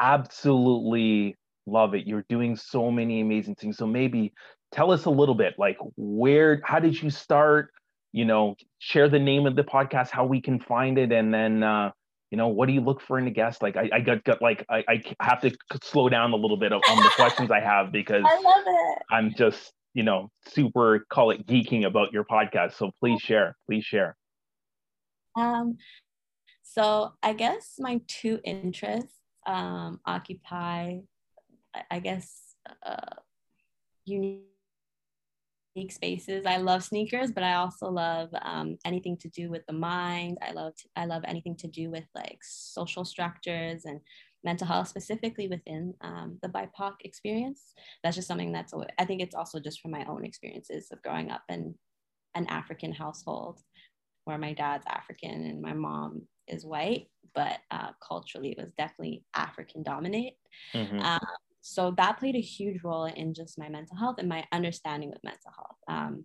absolutely 0.00 1.36
love 1.66 1.94
it. 1.94 2.06
You're 2.06 2.24
doing 2.28 2.56
so 2.56 2.90
many 2.90 3.20
amazing 3.20 3.54
things. 3.54 3.76
So 3.76 3.86
maybe 3.86 4.32
tell 4.72 4.90
us 4.90 5.04
a 5.04 5.10
little 5.10 5.34
bit 5.34 5.54
like 5.58 5.76
where 5.96 6.60
how 6.64 6.78
did 6.78 7.00
you 7.00 7.10
start 7.10 7.70
you 8.12 8.24
know, 8.24 8.54
share 8.78 9.08
the 9.08 9.18
name 9.18 9.46
of 9.46 9.56
the 9.56 9.64
podcast, 9.64 10.10
how 10.10 10.24
we 10.26 10.40
can 10.40 10.60
find 10.60 10.98
it, 10.98 11.12
and 11.12 11.32
then 11.32 11.62
uh, 11.62 11.90
you 12.32 12.38
know, 12.38 12.48
what 12.48 12.66
do 12.66 12.72
you 12.72 12.80
look 12.80 13.02
for 13.02 13.18
in 13.18 13.26
a 13.26 13.30
guest? 13.30 13.62
Like 13.62 13.76
I, 13.76 13.90
I 13.92 14.00
got, 14.00 14.24
got 14.24 14.40
like 14.40 14.64
I, 14.70 14.82
I 14.88 15.02
have 15.20 15.42
to 15.42 15.54
slow 15.82 16.08
down 16.08 16.32
a 16.32 16.36
little 16.36 16.56
bit 16.56 16.72
on 16.72 16.80
the 16.80 17.10
questions 17.14 17.50
I 17.50 17.60
have 17.60 17.92
because 17.92 18.24
I 18.26 18.40
love 18.40 18.64
it. 18.66 19.02
I'm 19.10 19.34
just, 19.36 19.72
you 19.92 20.02
know, 20.02 20.30
super 20.48 21.04
call 21.10 21.30
it 21.30 21.46
geeking 21.46 21.84
about 21.84 22.12
your 22.14 22.24
podcast. 22.24 22.74
So 22.78 22.90
please 23.00 23.20
share, 23.20 23.54
please 23.66 23.84
share. 23.84 24.16
Um, 25.36 25.76
so 26.62 27.12
I 27.22 27.34
guess 27.34 27.74
my 27.78 28.00
two 28.08 28.40
interests 28.44 29.14
um 29.44 30.00
occupy, 30.06 31.00
I 31.90 31.98
guess, 31.98 32.54
uh, 32.82 33.16
unique 34.06 34.51
spaces. 35.90 36.44
I 36.46 36.58
love 36.58 36.84
sneakers, 36.84 37.30
but 37.30 37.42
I 37.42 37.54
also 37.54 37.90
love 37.90 38.28
um, 38.42 38.76
anything 38.84 39.16
to 39.18 39.28
do 39.28 39.50
with 39.50 39.64
the 39.66 39.72
mind. 39.72 40.38
I 40.46 40.52
love 40.52 40.74
I 40.96 41.06
love 41.06 41.22
anything 41.26 41.56
to 41.56 41.68
do 41.68 41.90
with 41.90 42.04
like 42.14 42.38
social 42.42 43.04
structures 43.04 43.84
and 43.84 44.00
mental 44.44 44.66
health, 44.66 44.88
specifically 44.88 45.48
within 45.48 45.94
um, 46.02 46.38
the 46.42 46.48
BIPOC 46.48 46.92
experience. 47.00 47.72
That's 48.02 48.16
just 48.16 48.28
something 48.28 48.52
that's 48.52 48.74
I 48.98 49.04
think 49.04 49.22
it's 49.22 49.34
also 49.34 49.60
just 49.60 49.80
from 49.80 49.92
my 49.92 50.04
own 50.04 50.24
experiences 50.24 50.88
of 50.92 51.02
growing 51.02 51.30
up 51.30 51.42
in 51.48 51.74
an 52.34 52.46
African 52.46 52.92
household 52.92 53.60
where 54.24 54.38
my 54.38 54.52
dad's 54.52 54.86
African 54.86 55.46
and 55.46 55.60
my 55.60 55.72
mom 55.72 56.22
is 56.48 56.64
white, 56.64 57.08
but 57.34 57.58
uh, 57.70 57.90
culturally 58.06 58.52
it 58.52 58.58
was 58.58 58.72
definitely 58.76 59.24
African 59.34 59.82
dominate. 59.82 60.34
Mm-hmm. 60.74 61.00
Um, 61.00 61.20
so 61.62 61.94
that 61.96 62.18
played 62.18 62.36
a 62.36 62.40
huge 62.40 62.82
role 62.84 63.04
in 63.04 63.34
just 63.34 63.58
my 63.58 63.68
mental 63.68 63.96
health 63.96 64.16
and 64.18 64.28
my 64.28 64.44
understanding 64.52 65.12
of 65.12 65.22
mental 65.24 65.52
health. 65.56 65.76
Um, 65.88 66.24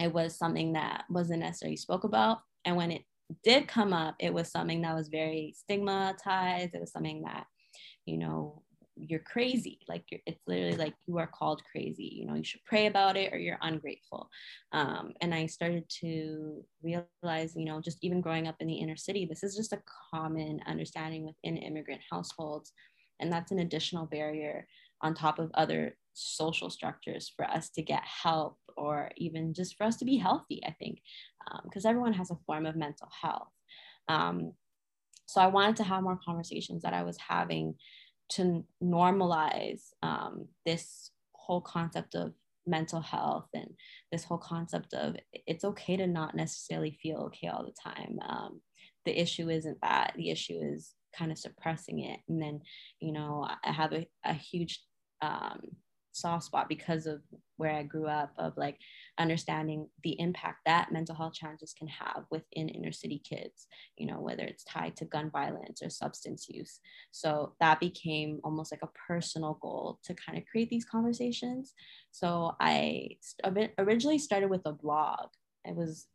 it 0.00 0.12
was 0.12 0.38
something 0.38 0.72
that 0.72 1.04
wasn't 1.10 1.40
necessarily 1.40 1.76
spoke 1.76 2.04
about, 2.04 2.38
and 2.64 2.76
when 2.76 2.90
it 2.90 3.02
did 3.42 3.68
come 3.68 3.92
up, 3.92 4.14
it 4.18 4.32
was 4.32 4.50
something 4.50 4.82
that 4.82 4.94
was 4.94 5.08
very 5.08 5.54
stigmatized. 5.56 6.74
It 6.74 6.80
was 6.80 6.92
something 6.92 7.22
that, 7.22 7.46
you 8.04 8.18
know, 8.18 8.62
you're 8.96 9.20
crazy. 9.20 9.78
Like 9.88 10.04
you're, 10.10 10.20
it's 10.26 10.42
literally 10.46 10.76
like 10.76 10.94
you 11.06 11.18
are 11.18 11.26
called 11.26 11.62
crazy. 11.70 12.10
You 12.14 12.26
know, 12.26 12.34
you 12.34 12.44
should 12.44 12.64
pray 12.64 12.86
about 12.86 13.16
it 13.16 13.32
or 13.32 13.38
you're 13.38 13.58
ungrateful. 13.62 14.28
Um, 14.72 15.12
and 15.20 15.34
I 15.34 15.46
started 15.46 15.84
to 16.00 16.62
realize, 16.82 17.54
you 17.56 17.64
know, 17.64 17.80
just 17.80 17.98
even 18.02 18.20
growing 18.20 18.46
up 18.46 18.56
in 18.60 18.66
the 18.66 18.74
inner 18.74 18.96
city, 18.96 19.24
this 19.24 19.42
is 19.42 19.56
just 19.56 19.72
a 19.72 19.82
common 20.12 20.60
understanding 20.66 21.24
within 21.24 21.56
immigrant 21.56 22.02
households 22.10 22.72
and 23.20 23.32
that's 23.32 23.52
an 23.52 23.58
additional 23.58 24.06
barrier 24.06 24.66
on 25.00 25.14
top 25.14 25.38
of 25.38 25.50
other 25.54 25.96
social 26.14 26.70
structures 26.70 27.32
for 27.34 27.44
us 27.44 27.70
to 27.70 27.82
get 27.82 28.02
help 28.04 28.58
or 28.76 29.10
even 29.16 29.54
just 29.54 29.76
for 29.76 29.84
us 29.84 29.96
to 29.96 30.04
be 30.04 30.16
healthy, 30.16 30.60
I 30.66 30.72
think, 30.72 31.00
because 31.64 31.84
um, 31.84 31.90
everyone 31.90 32.12
has 32.14 32.30
a 32.30 32.38
form 32.46 32.66
of 32.66 32.76
mental 32.76 33.08
health. 33.20 33.48
Um, 34.08 34.52
so 35.26 35.40
I 35.40 35.46
wanted 35.46 35.76
to 35.76 35.84
have 35.84 36.02
more 36.02 36.18
conversations 36.22 36.82
that 36.82 36.94
I 36.94 37.02
was 37.02 37.16
having 37.16 37.74
to 38.30 38.64
normalize 38.82 39.90
um, 40.02 40.46
this 40.64 41.10
whole 41.32 41.60
concept 41.60 42.14
of 42.14 42.32
mental 42.66 43.00
health 43.00 43.48
and 43.54 43.68
this 44.10 44.24
whole 44.24 44.38
concept 44.38 44.94
of 44.94 45.16
it's 45.32 45.64
okay 45.64 45.96
to 45.96 46.06
not 46.06 46.34
necessarily 46.34 46.98
feel 47.02 47.18
okay 47.18 47.48
all 47.48 47.64
the 47.64 47.72
time. 47.72 48.18
Um, 48.26 48.60
the 49.04 49.18
issue 49.20 49.48
isn't 49.50 49.78
that, 49.82 50.14
the 50.16 50.30
issue 50.30 50.60
is 50.62 50.94
kind 51.16 51.32
of 51.32 51.38
suppressing 51.38 52.00
it. 52.00 52.20
And 52.28 52.40
then, 52.40 52.60
you 53.00 53.12
know, 53.12 53.48
I 53.64 53.72
have 53.72 53.92
a, 53.92 54.06
a 54.24 54.34
huge 54.34 54.82
um, 55.20 55.60
soft 56.12 56.44
spot 56.44 56.68
because 56.68 57.06
of 57.06 57.22
where 57.56 57.72
I 57.72 57.82
grew 57.82 58.06
up 58.06 58.32
of 58.38 58.56
like 58.56 58.78
understanding 59.18 59.88
the 60.02 60.18
impact 60.20 60.58
that 60.66 60.92
mental 60.92 61.14
health 61.14 61.34
challenges 61.34 61.74
can 61.76 61.88
have 61.88 62.24
within 62.30 62.68
inner 62.68 62.92
city 62.92 63.22
kids, 63.26 63.66
you 63.96 64.06
know, 64.06 64.20
whether 64.20 64.42
it's 64.42 64.64
tied 64.64 64.96
to 64.96 65.04
gun 65.04 65.30
violence 65.30 65.82
or 65.82 65.90
substance 65.90 66.46
use. 66.48 66.80
So 67.10 67.54
that 67.60 67.80
became 67.80 68.40
almost 68.44 68.72
like 68.72 68.82
a 68.82 68.90
personal 69.06 69.58
goal 69.60 70.00
to 70.04 70.14
kind 70.14 70.38
of 70.38 70.44
create 70.50 70.70
these 70.70 70.84
conversations. 70.84 71.72
So 72.10 72.56
I 72.60 73.16
originally 73.78 74.18
started 74.18 74.50
with 74.50 74.62
a 74.66 74.72
blog. 74.72 75.28
It 75.64 75.74
was, 75.74 76.06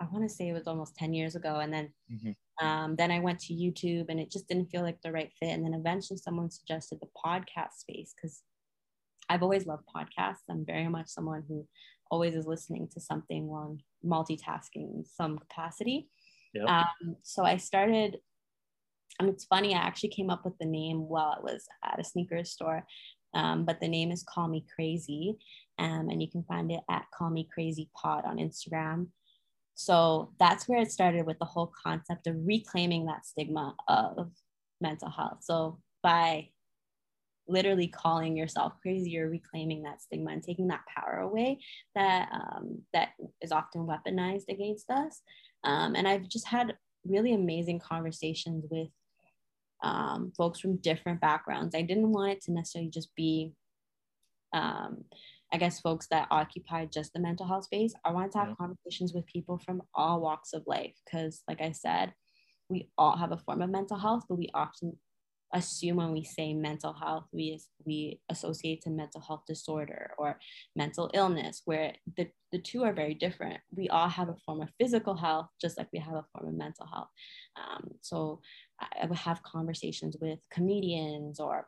I 0.00 0.06
want 0.12 0.28
to 0.28 0.34
say 0.34 0.48
it 0.48 0.52
was 0.52 0.66
almost 0.66 0.96
10 0.96 1.12
years 1.12 1.34
ago. 1.34 1.56
And 1.56 1.72
then 1.72 1.92
mm-hmm. 2.12 2.30
Um, 2.60 2.96
then 2.96 3.12
I 3.12 3.20
went 3.20 3.38
to 3.40 3.54
YouTube 3.54 4.06
and 4.08 4.18
it 4.18 4.32
just 4.32 4.48
didn't 4.48 4.70
feel 4.70 4.82
like 4.82 5.00
the 5.00 5.12
right 5.12 5.30
fit. 5.38 5.50
And 5.50 5.64
then 5.64 5.74
eventually 5.74 6.18
someone 6.18 6.50
suggested 6.50 6.98
the 7.00 7.06
podcast 7.24 7.74
space 7.78 8.14
because 8.16 8.42
I've 9.28 9.42
always 9.42 9.66
loved 9.66 9.84
podcasts. 9.94 10.48
I'm 10.50 10.64
very 10.64 10.88
much 10.88 11.08
someone 11.08 11.44
who 11.46 11.66
always 12.10 12.34
is 12.34 12.46
listening 12.46 12.88
to 12.94 13.00
something 13.00 13.46
while 13.46 13.78
multitasking 14.04 14.94
in 14.96 15.04
some 15.04 15.38
capacity. 15.38 16.08
Yep. 16.54 16.68
Um, 16.68 17.16
so 17.22 17.44
I 17.44 17.58
started, 17.58 18.16
and 19.20 19.28
it's 19.28 19.44
funny, 19.44 19.74
I 19.74 19.78
actually 19.78 20.10
came 20.10 20.30
up 20.30 20.44
with 20.44 20.58
the 20.58 20.66
name 20.66 21.08
while 21.08 21.36
I 21.38 21.40
was 21.40 21.66
at 21.84 22.00
a 22.00 22.04
sneakers 22.04 22.50
store. 22.50 22.84
Um, 23.34 23.64
but 23.66 23.80
the 23.80 23.88
name 23.88 24.10
is 24.10 24.24
Call 24.24 24.48
Me 24.48 24.64
Crazy. 24.74 25.36
Um, 25.78 26.08
and 26.08 26.20
you 26.20 26.28
can 26.28 26.42
find 26.44 26.72
it 26.72 26.80
at 26.90 27.04
Call 27.16 27.30
Me 27.30 27.46
Crazy 27.52 27.88
Pod 27.94 28.24
on 28.24 28.38
Instagram. 28.38 29.08
So 29.80 30.32
that's 30.40 30.66
where 30.66 30.80
it 30.80 30.90
started 30.90 31.24
with 31.24 31.38
the 31.38 31.44
whole 31.44 31.72
concept 31.84 32.26
of 32.26 32.34
reclaiming 32.44 33.06
that 33.06 33.24
stigma 33.24 33.76
of 33.86 34.32
mental 34.80 35.08
health. 35.08 35.38
So 35.42 35.78
by 36.02 36.48
literally 37.46 37.86
calling 37.86 38.36
yourself 38.36 38.72
crazy 38.82 39.16
or 39.20 39.30
reclaiming 39.30 39.84
that 39.84 40.02
stigma 40.02 40.32
and 40.32 40.42
taking 40.42 40.66
that 40.66 40.82
power 40.92 41.20
away 41.20 41.60
that 41.94 42.28
um, 42.32 42.80
that 42.92 43.10
is 43.40 43.52
often 43.52 43.86
weaponized 43.86 44.48
against 44.48 44.90
us. 44.90 45.22
Um, 45.62 45.94
and 45.94 46.08
I've 46.08 46.28
just 46.28 46.48
had 46.48 46.76
really 47.06 47.32
amazing 47.32 47.78
conversations 47.78 48.64
with 48.68 48.88
um, 49.84 50.32
folks 50.36 50.58
from 50.58 50.78
different 50.78 51.20
backgrounds. 51.20 51.76
I 51.76 51.82
didn't 51.82 52.10
want 52.10 52.32
it 52.32 52.40
to 52.42 52.52
necessarily 52.52 52.90
just 52.90 53.14
be, 53.14 53.52
um, 54.52 55.04
I 55.52 55.56
guess, 55.56 55.80
folks 55.80 56.06
that 56.10 56.28
occupy 56.30 56.86
just 56.86 57.12
the 57.12 57.20
mental 57.20 57.46
health 57.46 57.64
space. 57.64 57.94
I 58.04 58.12
wanted 58.12 58.32
to 58.32 58.38
have 58.38 58.48
yeah. 58.48 58.54
conversations 58.54 59.14
with 59.14 59.26
people 59.26 59.58
from 59.58 59.82
all 59.94 60.20
walks 60.20 60.52
of 60.52 60.62
life 60.66 60.94
because, 61.04 61.42
like 61.48 61.60
I 61.60 61.72
said, 61.72 62.12
we 62.68 62.90
all 62.98 63.16
have 63.16 63.32
a 63.32 63.38
form 63.38 63.62
of 63.62 63.70
mental 63.70 63.98
health, 63.98 64.24
but 64.28 64.36
we 64.36 64.50
often 64.52 64.98
assume 65.54 65.96
when 65.96 66.12
we 66.12 66.22
say 66.22 66.52
mental 66.52 66.92
health, 66.92 67.24
we, 67.32 67.58
we 67.86 68.20
associate 68.28 68.82
to 68.82 68.90
mental 68.90 69.22
health 69.22 69.44
disorder 69.46 70.10
or 70.18 70.38
mental 70.76 71.10
illness, 71.14 71.62
where 71.64 71.94
the, 72.18 72.28
the 72.52 72.58
two 72.58 72.84
are 72.84 72.92
very 72.92 73.14
different. 73.14 73.58
We 73.74 73.88
all 73.88 74.08
have 74.08 74.28
a 74.28 74.36
form 74.44 74.60
of 74.60 74.68
physical 74.78 75.16
health, 75.16 75.46
just 75.58 75.78
like 75.78 75.88
we 75.92 76.00
have 76.00 76.14
a 76.14 76.26
form 76.32 76.48
of 76.48 76.54
mental 76.54 76.86
health. 76.86 77.08
Um, 77.56 77.92
so 78.02 78.40
I 78.78 79.06
would 79.06 79.18
have 79.18 79.42
conversations 79.42 80.16
with 80.20 80.38
comedians 80.50 81.40
or 81.40 81.66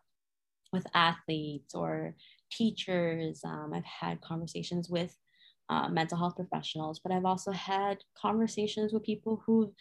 with 0.72 0.86
athletes 0.94 1.74
or 1.74 2.14
teachers. 2.50 3.42
Um, 3.44 3.72
I've 3.74 3.84
had 3.84 4.20
conversations 4.20 4.88
with 4.88 5.16
uh, 5.68 5.88
mental 5.88 6.18
health 6.18 6.36
professionals, 6.36 6.98
but 6.98 7.12
I've 7.12 7.24
also 7.24 7.52
had 7.52 7.98
conversations 8.20 8.92
with 8.92 9.04
people 9.04 9.42
who 9.46 9.72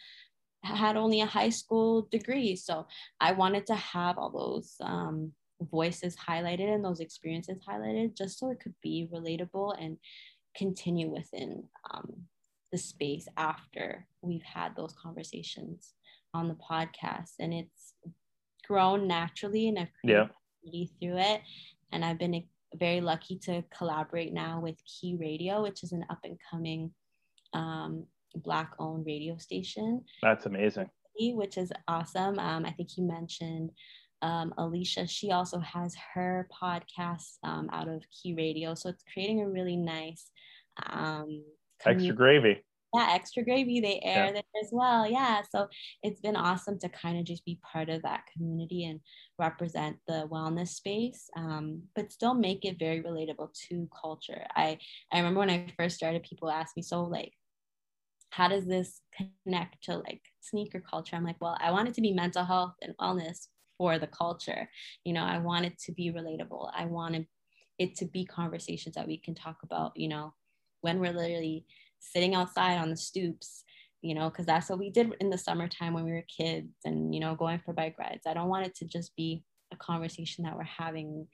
had 0.62 0.96
only 0.96 1.20
a 1.20 1.26
high 1.26 1.48
school 1.48 2.06
degree. 2.10 2.54
So 2.54 2.86
I 3.20 3.32
wanted 3.32 3.66
to 3.66 3.74
have 3.74 4.18
all 4.18 4.30
those 4.30 4.76
um, 4.80 5.32
voices 5.70 6.16
highlighted 6.16 6.72
and 6.72 6.84
those 6.84 7.00
experiences 7.00 7.58
highlighted 7.68 8.16
just 8.16 8.38
so 8.38 8.50
it 8.50 8.60
could 8.60 8.74
be 8.82 9.08
relatable 9.12 9.74
and 9.82 9.96
continue 10.56 11.08
within 11.10 11.64
um, 11.92 12.12
the 12.72 12.78
space 12.78 13.26
after 13.36 14.06
we've 14.22 14.42
had 14.42 14.76
those 14.76 14.94
conversations 15.00 15.94
on 16.34 16.48
the 16.48 16.54
podcast. 16.54 17.32
And 17.38 17.52
it's 17.52 17.94
grown 18.66 19.08
naturally 19.08 19.68
and 19.68 19.78
I've 19.78 19.92
created 20.00 20.30
yeah. 20.62 20.86
through 21.00 21.18
it. 21.18 21.40
And 21.92 22.04
I've 22.04 22.18
been 22.18 22.44
very 22.76 23.00
lucky 23.00 23.38
to 23.38 23.62
collaborate 23.76 24.32
now 24.32 24.60
with 24.60 24.76
Key 24.84 25.16
Radio, 25.20 25.62
which 25.62 25.82
is 25.82 25.92
an 25.92 26.04
up 26.10 26.18
and 26.24 26.38
coming 26.50 26.92
um, 27.52 28.06
black 28.34 28.72
owned 28.78 29.06
radio 29.06 29.36
station. 29.36 30.04
That's 30.22 30.46
amazing. 30.46 30.88
Which 31.18 31.58
is 31.58 31.70
awesome. 31.86 32.38
Um, 32.38 32.64
I 32.64 32.70
think 32.70 32.96
you 32.96 33.04
mentioned 33.04 33.70
um, 34.22 34.54
Alicia. 34.56 35.06
She 35.06 35.32
also 35.32 35.58
has 35.58 35.94
her 36.14 36.48
podcast 36.62 37.38
um, 37.42 37.68
out 37.72 37.88
of 37.88 38.02
Key 38.10 38.34
Radio. 38.34 38.74
So 38.74 38.88
it's 38.88 39.04
creating 39.12 39.42
a 39.42 39.48
really 39.48 39.76
nice 39.76 40.30
um, 40.88 41.42
extra 41.84 42.14
gravy. 42.14 42.64
Yeah, 42.92 43.12
extra 43.12 43.44
gravy. 43.44 43.80
They 43.80 44.00
air 44.02 44.26
yeah. 44.26 44.32
there 44.32 44.42
as 44.62 44.70
well. 44.72 45.08
Yeah. 45.08 45.42
So 45.48 45.68
it's 46.02 46.20
been 46.20 46.34
awesome 46.34 46.78
to 46.80 46.88
kind 46.88 47.18
of 47.18 47.24
just 47.24 47.44
be 47.44 47.60
part 47.72 47.88
of 47.88 48.02
that 48.02 48.24
community 48.32 48.84
and 48.84 49.00
represent 49.38 49.98
the 50.08 50.28
wellness 50.30 50.68
space, 50.70 51.30
um, 51.36 51.82
but 51.94 52.10
still 52.10 52.34
make 52.34 52.64
it 52.64 52.80
very 52.80 53.00
relatable 53.00 53.48
to 53.68 53.88
culture. 54.00 54.44
I, 54.56 54.78
I 55.12 55.18
remember 55.18 55.40
when 55.40 55.50
I 55.50 55.72
first 55.76 55.96
started, 55.96 56.24
people 56.24 56.50
asked 56.50 56.76
me, 56.76 56.82
so 56.82 57.04
like, 57.04 57.32
how 58.30 58.48
does 58.48 58.66
this 58.66 59.00
connect 59.44 59.84
to 59.84 59.96
like 59.98 60.22
sneaker 60.40 60.80
culture? 60.80 61.16
I'm 61.16 61.24
like, 61.24 61.40
well, 61.40 61.56
I 61.60 61.70
want 61.70 61.88
it 61.88 61.94
to 61.94 62.00
be 62.00 62.12
mental 62.12 62.44
health 62.44 62.74
and 62.82 62.94
wellness 63.00 63.48
for 63.78 63.98
the 63.98 64.06
culture. 64.06 64.68
You 65.04 65.12
know, 65.12 65.24
I 65.24 65.38
want 65.38 65.66
it 65.66 65.78
to 65.86 65.92
be 65.92 66.12
relatable. 66.12 66.70
I 66.74 66.86
wanted 66.86 67.26
it 67.78 67.96
to 67.96 68.04
be 68.04 68.24
conversations 68.24 68.94
that 68.94 69.06
we 69.06 69.16
can 69.16 69.34
talk 69.34 69.58
about, 69.62 69.92
you 69.96 70.08
know, 70.08 70.34
when 70.82 71.00
we're 71.00 71.12
literally 71.12 71.64
sitting 72.00 72.34
outside 72.34 72.78
on 72.78 72.90
the 72.90 72.96
stoops, 72.96 73.64
you 74.02 74.14
know, 74.14 74.28
because 74.30 74.46
that's 74.46 74.68
what 74.68 74.78
we 74.78 74.90
did 74.90 75.12
in 75.20 75.30
the 75.30 75.38
summertime 75.38 75.94
when 75.94 76.04
we 76.04 76.12
were 76.12 76.24
kids 76.36 76.72
and, 76.84 77.14
you 77.14 77.20
know, 77.20 77.34
going 77.34 77.60
for 77.64 77.72
bike 77.72 77.96
rides. 77.98 78.26
I 78.26 78.34
don't 78.34 78.48
want 78.48 78.66
it 78.66 78.74
to 78.76 78.86
just 78.86 79.14
be 79.16 79.44
a 79.72 79.76
conversation 79.76 80.44
that 80.44 80.56
we're 80.56 80.64
having, 80.64 81.26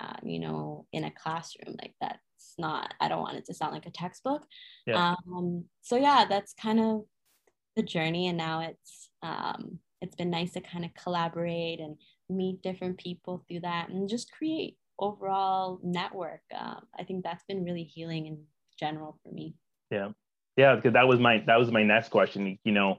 uh, 0.00 0.16
you 0.22 0.40
know, 0.40 0.86
in 0.92 1.04
a 1.04 1.10
classroom. 1.10 1.76
Like 1.80 1.94
that 2.00 2.18
it's 2.36 2.54
not 2.56 2.94
i 3.00 3.08
don't 3.08 3.20
want 3.20 3.36
it 3.36 3.44
to 3.46 3.54
sound 3.54 3.72
like 3.72 3.86
a 3.86 3.90
textbook. 3.90 4.44
Yeah. 4.86 5.14
um 5.28 5.64
so 5.82 5.96
yeah 5.96 6.24
that's 6.28 6.54
kind 6.54 6.80
of 6.80 7.02
the 7.76 7.82
journey. 7.82 8.28
And 8.28 8.38
now 8.38 8.60
it's 8.60 9.10
um 9.22 9.78
it's 10.00 10.16
been 10.16 10.30
nice 10.30 10.52
to 10.52 10.60
kind 10.60 10.84
of 10.84 10.90
collaborate 10.94 11.80
and 11.80 11.96
meet 12.28 12.62
different 12.62 12.98
people 12.98 13.44
through 13.48 13.60
that 13.60 13.88
and 13.88 14.08
just 14.08 14.30
create 14.32 14.76
overall 14.98 15.80
network. 15.82 16.42
Um, 16.56 16.82
i 16.98 17.04
think 17.04 17.24
that's 17.24 17.44
been 17.48 17.64
really 17.64 17.84
healing 17.84 18.26
in 18.26 18.44
general 18.78 19.18
for 19.22 19.32
me 19.32 19.54
yeah. 19.90 20.08
Yeah 20.56 20.74
because 20.74 20.94
that 20.94 21.06
was 21.06 21.20
my 21.20 21.42
that 21.46 21.58
was 21.58 21.70
my 21.70 21.82
next 21.82 22.10
question 22.10 22.58
you 22.64 22.72
know. 22.72 22.98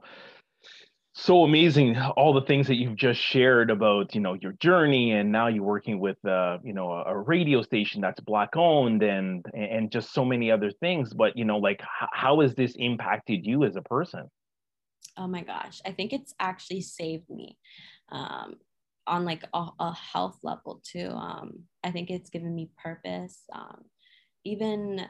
So 1.15 1.43
amazing 1.43 1.97
all 1.97 2.33
the 2.33 2.45
things 2.45 2.67
that 2.67 2.75
you've 2.75 2.95
just 2.95 3.19
shared 3.19 3.71
about 3.71 4.15
you 4.15 4.21
know 4.21 4.35
your 4.35 4.53
journey 4.53 5.11
and 5.11 5.31
now 5.31 5.47
you're 5.47 5.63
working 5.63 5.99
with 5.99 6.23
uh, 6.25 6.59
you 6.63 6.73
know 6.73 6.91
a, 6.91 7.03
a, 7.05 7.17
radio 7.17 7.61
station 7.61 7.99
that's 7.99 8.21
black 8.21 8.55
owned 8.55 9.03
and 9.03 9.45
and 9.53 9.91
just 9.91 10.13
so 10.13 10.23
many 10.23 10.49
other 10.49 10.71
things 10.71 11.13
but 11.13 11.35
you 11.35 11.43
know 11.43 11.57
like 11.57 11.81
h- 11.81 12.09
how 12.13 12.39
has 12.39 12.55
this 12.55 12.75
impacted 12.77 13.45
you 13.45 13.65
as 13.65 13.75
a 13.75 13.81
person? 13.81 14.29
Oh 15.17 15.27
my 15.27 15.41
gosh 15.41 15.81
i 15.85 15.91
think 15.91 16.13
it's 16.13 16.33
actually 16.39 16.81
saved 16.81 17.29
me 17.29 17.57
um, 18.09 18.55
on 19.05 19.25
like 19.25 19.43
a, 19.53 19.65
a, 19.79 19.93
health 19.93 20.37
level 20.43 20.81
too 20.83 21.09
um, 21.09 21.63
i 21.83 21.91
think 21.91 22.09
it's 22.09 22.29
given 22.29 22.55
me 22.55 22.69
purpose 22.81 23.41
um, 23.53 23.83
even 24.45 25.05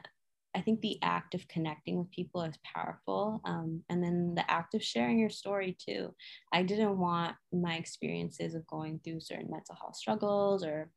I 0.54 0.60
think 0.60 0.80
the 0.80 0.98
act 1.02 1.34
of 1.34 1.46
connecting 1.48 1.98
with 1.98 2.10
people 2.10 2.42
is 2.42 2.58
powerful. 2.74 3.40
Um, 3.44 3.82
and 3.88 4.02
then 4.02 4.34
the 4.34 4.50
act 4.50 4.74
of 4.74 4.82
sharing 4.82 5.18
your 5.18 5.30
story 5.30 5.76
too. 5.78 6.14
I 6.52 6.62
didn't 6.62 6.98
want 6.98 7.36
my 7.52 7.74
experiences 7.76 8.54
of 8.54 8.66
going 8.66 9.00
through 9.02 9.20
certain 9.20 9.50
mental 9.50 9.76
health 9.80 9.96
struggles 9.96 10.64
or 10.64 10.90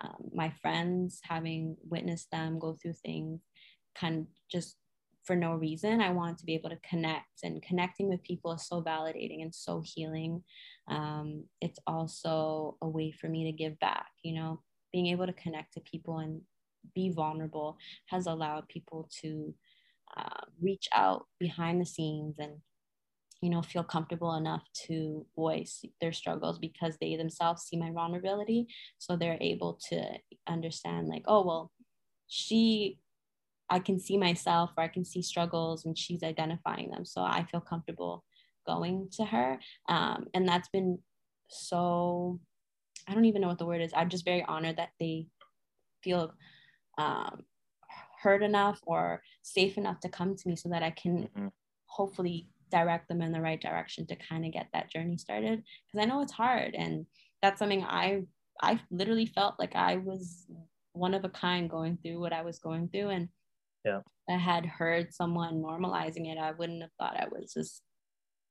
um, 0.00 0.30
my 0.34 0.52
friends 0.62 1.20
having 1.22 1.76
witnessed 1.82 2.30
them 2.30 2.58
go 2.58 2.76
through 2.80 2.94
things 2.94 3.40
kind 3.94 4.20
of 4.20 4.26
just 4.50 4.76
for 5.24 5.36
no 5.36 5.54
reason. 5.54 6.00
I 6.00 6.10
wanted 6.10 6.38
to 6.38 6.46
be 6.46 6.54
able 6.54 6.70
to 6.70 6.78
connect, 6.88 7.42
and 7.42 7.62
connecting 7.62 8.08
with 8.08 8.22
people 8.22 8.52
is 8.52 8.66
so 8.66 8.82
validating 8.82 9.42
and 9.42 9.54
so 9.54 9.82
healing. 9.84 10.42
Um, 10.88 11.44
it's 11.60 11.78
also 11.86 12.76
a 12.80 12.88
way 12.88 13.12
for 13.12 13.28
me 13.28 13.44
to 13.44 13.52
give 13.52 13.78
back, 13.78 14.06
you 14.22 14.34
know, 14.34 14.62
being 14.90 15.08
able 15.08 15.26
to 15.26 15.34
connect 15.34 15.74
to 15.74 15.80
people 15.80 16.18
and 16.18 16.40
be 16.94 17.10
vulnerable 17.10 17.78
has 18.06 18.26
allowed 18.26 18.68
people 18.68 19.08
to 19.20 19.54
uh, 20.16 20.44
reach 20.60 20.88
out 20.94 21.26
behind 21.38 21.80
the 21.80 21.86
scenes 21.86 22.36
and 22.38 22.52
you 23.40 23.50
know, 23.50 23.62
feel 23.62 23.84
comfortable 23.84 24.34
enough 24.34 24.64
to 24.86 25.24
voice 25.36 25.84
their 26.00 26.12
struggles 26.12 26.58
because 26.58 26.96
they 27.00 27.16
themselves 27.16 27.62
see 27.62 27.76
my 27.76 27.90
vulnerability. 27.90 28.66
So 28.98 29.16
they're 29.16 29.38
able 29.40 29.78
to 29.90 30.02
understand, 30.48 31.08
like, 31.08 31.22
oh, 31.26 31.46
well, 31.46 31.70
she, 32.26 32.98
I 33.70 33.78
can 33.78 34.00
see 34.00 34.18
myself 34.18 34.70
or 34.76 34.82
I 34.82 34.88
can 34.88 35.04
see 35.04 35.22
struggles 35.22 35.84
and 35.84 35.96
she's 35.96 36.22
identifying 36.22 36.90
them. 36.90 37.04
So 37.04 37.22
I 37.22 37.44
feel 37.44 37.60
comfortable 37.60 38.24
going 38.66 39.08
to 39.12 39.24
her. 39.24 39.60
Um, 39.88 40.26
and 40.34 40.48
that's 40.48 40.68
been 40.68 40.98
so, 41.48 42.40
I 43.08 43.14
don't 43.14 43.26
even 43.26 43.40
know 43.40 43.48
what 43.48 43.58
the 43.58 43.66
word 43.66 43.80
is. 43.80 43.92
I'm 43.94 44.08
just 44.08 44.24
very 44.24 44.44
honored 44.48 44.78
that 44.78 44.90
they 44.98 45.26
feel 46.02 46.34
um, 46.98 47.44
heard 48.20 48.42
enough 48.42 48.80
or 48.86 49.22
safe 49.42 49.78
enough 49.78 50.00
to 50.00 50.08
come 50.08 50.34
to 50.36 50.48
me 50.48 50.56
so 50.56 50.68
that 50.68 50.82
I 50.82 50.90
can 50.90 51.22
mm-hmm. 51.22 51.46
hopefully 51.86 52.48
direct 52.70 53.08
them 53.08 53.22
in 53.22 53.32
the 53.32 53.40
right 53.40 53.60
direction 53.60 54.06
to 54.06 54.16
kind 54.16 54.44
of 54.44 54.52
get 54.52 54.66
that 54.72 54.90
journey 54.90 55.16
started. 55.16 55.62
Because 55.86 56.04
I 56.04 56.08
know 56.08 56.20
it's 56.20 56.32
hard 56.32 56.74
and 56.74 57.06
that's 57.40 57.58
something 57.58 57.84
I 57.84 58.22
I 58.60 58.80
literally 58.90 59.26
felt 59.26 59.54
like 59.58 59.76
I 59.76 59.96
was 59.96 60.46
one 60.92 61.14
of 61.14 61.24
a 61.24 61.28
kind 61.28 61.70
going 61.70 61.96
through 62.02 62.20
what 62.20 62.32
I 62.32 62.42
was 62.42 62.58
going 62.58 62.88
through 62.88 63.10
and 63.10 63.28
yeah. 63.84 64.00
I 64.28 64.36
had 64.36 64.66
heard 64.66 65.14
someone 65.14 65.62
normalizing 65.62 66.30
it 66.30 66.38
I 66.38 66.50
wouldn't 66.52 66.82
have 66.82 66.90
thought 66.98 67.16
I 67.16 67.26
was 67.30 67.52
just 67.52 67.82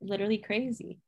literally 0.01 0.37
crazy. 0.37 0.99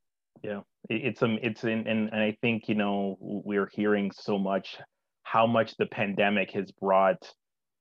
Yeah. 0.43 0.62
It's 0.89 1.23
um 1.23 1.39
it's 1.41 1.63
in 1.63 1.88
and, 1.88 2.10
and 2.12 2.21
I 2.21 2.38
think 2.41 2.67
you 2.67 2.75
know 2.75 3.17
we're 3.19 3.69
hearing 3.71 4.12
so 4.13 4.38
much 4.38 4.78
how 5.32 5.46
much 5.46 5.76
the 5.78 5.86
pandemic 5.86 6.52
has 6.52 6.72
brought 6.72 7.32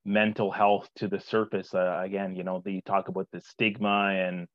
mental 0.05 0.51
health 0.51 0.89
to 0.97 1.09
the 1.09 1.21
surface. 1.21 1.75
Uh, 1.75 2.01
again 2.05 2.37
you 2.37 2.45
know 2.45 2.63
they 2.65 2.83
talk 2.85 3.09
about 3.09 3.29
the 3.33 3.41
stigma 3.41 4.11
and 4.11 4.47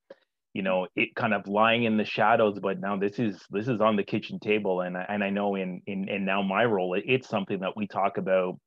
you 0.54 0.62
know 0.62 0.88
it 0.96 1.16
kind 1.16 1.34
of 1.34 1.48
lying 1.48 1.84
in 1.86 1.98
the 1.98 2.06
shadows 2.06 2.60
but 2.60 2.80
now 2.80 2.96
this 2.96 3.18
is 3.18 3.44
this 3.50 3.68
is 3.68 3.82
on 3.82 3.96
the 3.96 4.04
kitchen 4.04 4.40
table. 4.40 4.82
And 4.82 4.96
I, 4.96 5.06
and 5.10 5.24
I 5.24 5.32
know 5.32 5.56
in 5.56 5.82
in 5.88 6.08
in 6.08 6.26
now 6.26 6.42
my 6.44 6.66
role 6.66 6.94
it, 6.94 7.04
it's 7.08 7.28
something 7.28 7.60
that 7.62 7.76
we 7.76 7.88
talk 7.88 8.18
about 8.18 8.60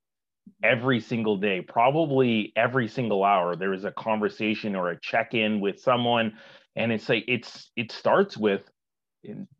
every 0.63 0.99
single 0.99 1.37
day 1.37 1.61
probably 1.61 2.51
every 2.55 2.87
single 2.89 3.23
hour. 3.23 3.55
There 3.55 3.73
is 3.73 3.85
a 3.85 3.91
conversation 3.91 4.75
or 4.75 4.91
a 4.91 4.99
check-in 4.99 5.61
with 5.61 5.79
someone 5.79 6.33
and 6.75 6.91
it's 6.91 7.07
like 7.07 7.23
it's 7.27 7.71
it 7.77 7.91
starts 7.93 8.37
with 8.37 8.63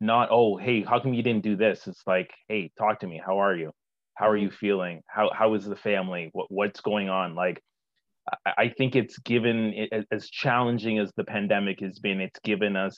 not 0.02 0.30
oh 0.32 0.58
hey 0.58 0.84
how 0.84 1.00
come 1.00 1.14
you 1.14 1.24
didn't 1.24 1.44
do 1.44 1.56
this? 1.56 1.88
It's 1.88 2.04
like 2.06 2.32
hey 2.50 2.72
talk 2.78 3.00
to 3.00 3.08
me. 3.08 3.22
How 3.26 3.40
are 3.40 3.56
you 3.56 3.72
how 4.18 4.28
are 4.28 4.36
mm-hmm. 4.36 4.46
you 4.46 4.52
feeling 4.52 5.02
how 5.08 5.30
how 5.34 5.54
is 5.54 5.66
the 5.66 5.76
family 5.76 6.30
what 6.34 6.48
what's 6.50 6.82
going 6.82 7.10
on 7.10 7.36
like 7.36 7.62
I 8.46 8.70
think 8.70 8.96
it's 8.96 9.18
given 9.20 9.88
as 10.12 10.30
challenging 10.30 11.00
as 11.00 11.12
the 11.16 11.24
pandemic 11.24 11.80
has 11.80 12.00
been. 12.00 12.20
It's 12.20 12.40
given 12.40 12.76
us 12.76 12.98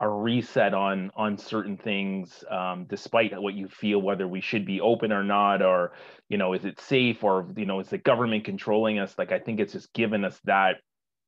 a 0.00 0.08
reset 0.08 0.74
on 0.74 1.10
on 1.16 1.36
certain 1.36 1.76
things, 1.76 2.44
um, 2.50 2.86
despite 2.88 3.40
what 3.40 3.54
you 3.54 3.68
feel, 3.68 4.00
whether 4.00 4.26
we 4.28 4.40
should 4.40 4.64
be 4.64 4.80
open 4.80 5.12
or 5.12 5.24
not, 5.24 5.60
or 5.60 5.92
you 6.28 6.38
know, 6.38 6.54
is 6.54 6.64
it 6.64 6.80
safe, 6.80 7.24
or 7.24 7.52
you 7.56 7.66
know, 7.66 7.80
is 7.80 7.88
the 7.88 7.98
government 7.98 8.44
controlling 8.44 8.98
us? 8.98 9.14
Like 9.18 9.32
I 9.32 9.38
think 9.38 9.60
it's 9.60 9.72
just 9.72 9.92
given 9.92 10.24
us 10.24 10.38
that 10.44 10.76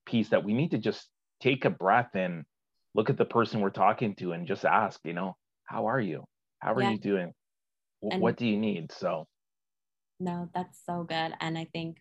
piece 0.07 0.31
that 0.31 0.45
we 0.45 0.55
need 0.55 0.71
to 0.71 0.79
just 0.79 1.09
take 1.41 1.65
a 1.65 1.71
breath 1.71 2.15
and 2.15 2.45
look 2.95 3.11
at 3.11 3.19
the 3.19 3.25
person 3.25 3.61
we're 3.61 3.71
talking 3.71 4.15
to 4.17 4.33
and 4.33 4.47
just 4.47 4.65
ask, 4.65 5.01
you 5.05 5.13
know, 5.13 5.37
how 5.65 5.87
are 5.87 6.01
you? 6.01 6.25
How 6.61 6.75
are 6.75 6.83
yeah. 6.83 6.91
you 6.91 6.99
doing? 6.99 7.33
And 8.03 8.23
what 8.23 8.37
do 8.37 8.47
you 8.47 8.57
need? 8.57 8.93
So. 8.93 9.27
No, 10.19 10.49
that's 10.55 10.81
so 10.85 11.05
good, 11.05 11.33
and 11.41 11.57
I 11.57 11.67
think 11.73 11.99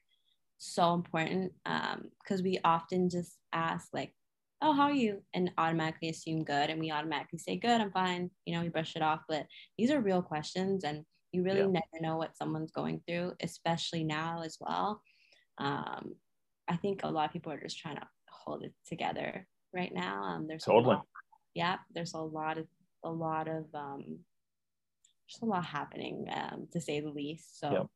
so 0.60 0.94
important 0.94 1.54
because 1.64 2.40
um, 2.40 2.44
we 2.44 2.60
often 2.66 3.10
just 3.10 3.38
ask 3.54 3.88
like 3.94 4.14
oh 4.62 4.74
how 4.74 4.84
are 4.84 4.92
you 4.92 5.22
and 5.34 5.50
automatically 5.58 6.10
assume 6.10 6.44
good 6.44 6.70
and 6.70 6.82
we 6.82 6.92
automatically 6.92 7.40
say 7.40 7.56
good 7.56 7.80
i'm 7.80 7.92
fine 7.92 8.30
you 8.46 8.54
know 8.54 8.62
we 8.62 8.68
brush 8.68 8.98
it 8.98 9.02
off 9.02 9.22
but 9.30 9.46
these 9.78 9.90
are 9.90 10.02
real 10.02 10.22
questions 10.22 10.84
and 10.84 11.06
you 11.32 11.44
really 11.44 11.60
yeah. 11.60 11.68
never 11.68 12.02
know 12.02 12.18
what 12.18 12.36
someone's 12.36 12.72
going 12.72 13.02
through 13.08 13.32
especially 13.42 14.04
now 14.04 14.42
as 14.44 14.58
well 14.60 15.02
um, 15.60 16.14
i 16.68 16.76
think 16.76 17.02
a 17.04 17.08
lot 17.10 17.26
of 17.26 17.32
people 17.32 17.54
are 17.54 17.62
just 17.62 17.80
trying 17.80 17.96
to 17.96 18.08
hold 18.30 18.64
it 18.64 18.74
together 18.86 19.48
right 19.74 19.94
now 19.94 20.24
um, 20.24 20.46
there's 20.46 20.64
totally 20.64 20.96
lot, 20.96 21.06
yeah 21.54 21.78
there's 21.96 22.14
a 22.14 22.20
lot 22.20 22.58
of 22.58 22.68
a 23.06 23.10
lot 23.10 23.48
of 23.48 23.64
um, 23.74 24.20
just 25.30 25.44
a 25.44 25.46
lot 25.46 25.66
happening 25.66 26.28
um, 26.34 26.68
to 26.72 26.82
say 26.82 27.00
the 27.00 27.10
least 27.10 27.60
so 27.60 27.90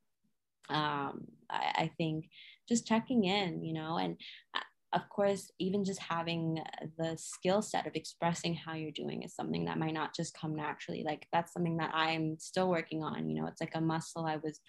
um, 0.70 1.26
I, 1.50 1.72
I 1.76 1.92
think 1.98 2.30
just 2.68 2.88
checking 2.88 3.26
in, 3.26 3.64
you 3.64 3.74
know, 3.74 3.98
and 3.98 4.18
uh, 4.56 4.60
of 4.94 5.10
course, 5.10 5.52
even 5.60 5.84
just 5.84 6.00
having 6.00 6.62
the 6.98 7.18
skill 7.18 7.62
set 7.62 7.88
of 7.88 7.96
expressing 7.96 8.54
how 8.54 8.74
you're 8.74 8.92
doing 8.92 9.24
is 9.24 9.36
something 9.36 9.66
that 9.66 9.80
might 9.80 9.94
not 9.94 10.16
just 10.16 10.38
come 10.38 10.56
naturally. 10.56 11.04
Like 11.04 11.28
that's 11.34 11.52
something 11.52 11.78
that 11.78 11.92
I'm 11.94 12.38
still 12.40 12.70
working 12.70 13.04
on. 13.04 13.28
You 13.28 13.42
know, 13.42 13.48
it's 13.48 13.60
like 13.60 13.76
a 13.76 13.82
muscle 13.82 14.26
I 14.26 14.38
was 14.38 14.60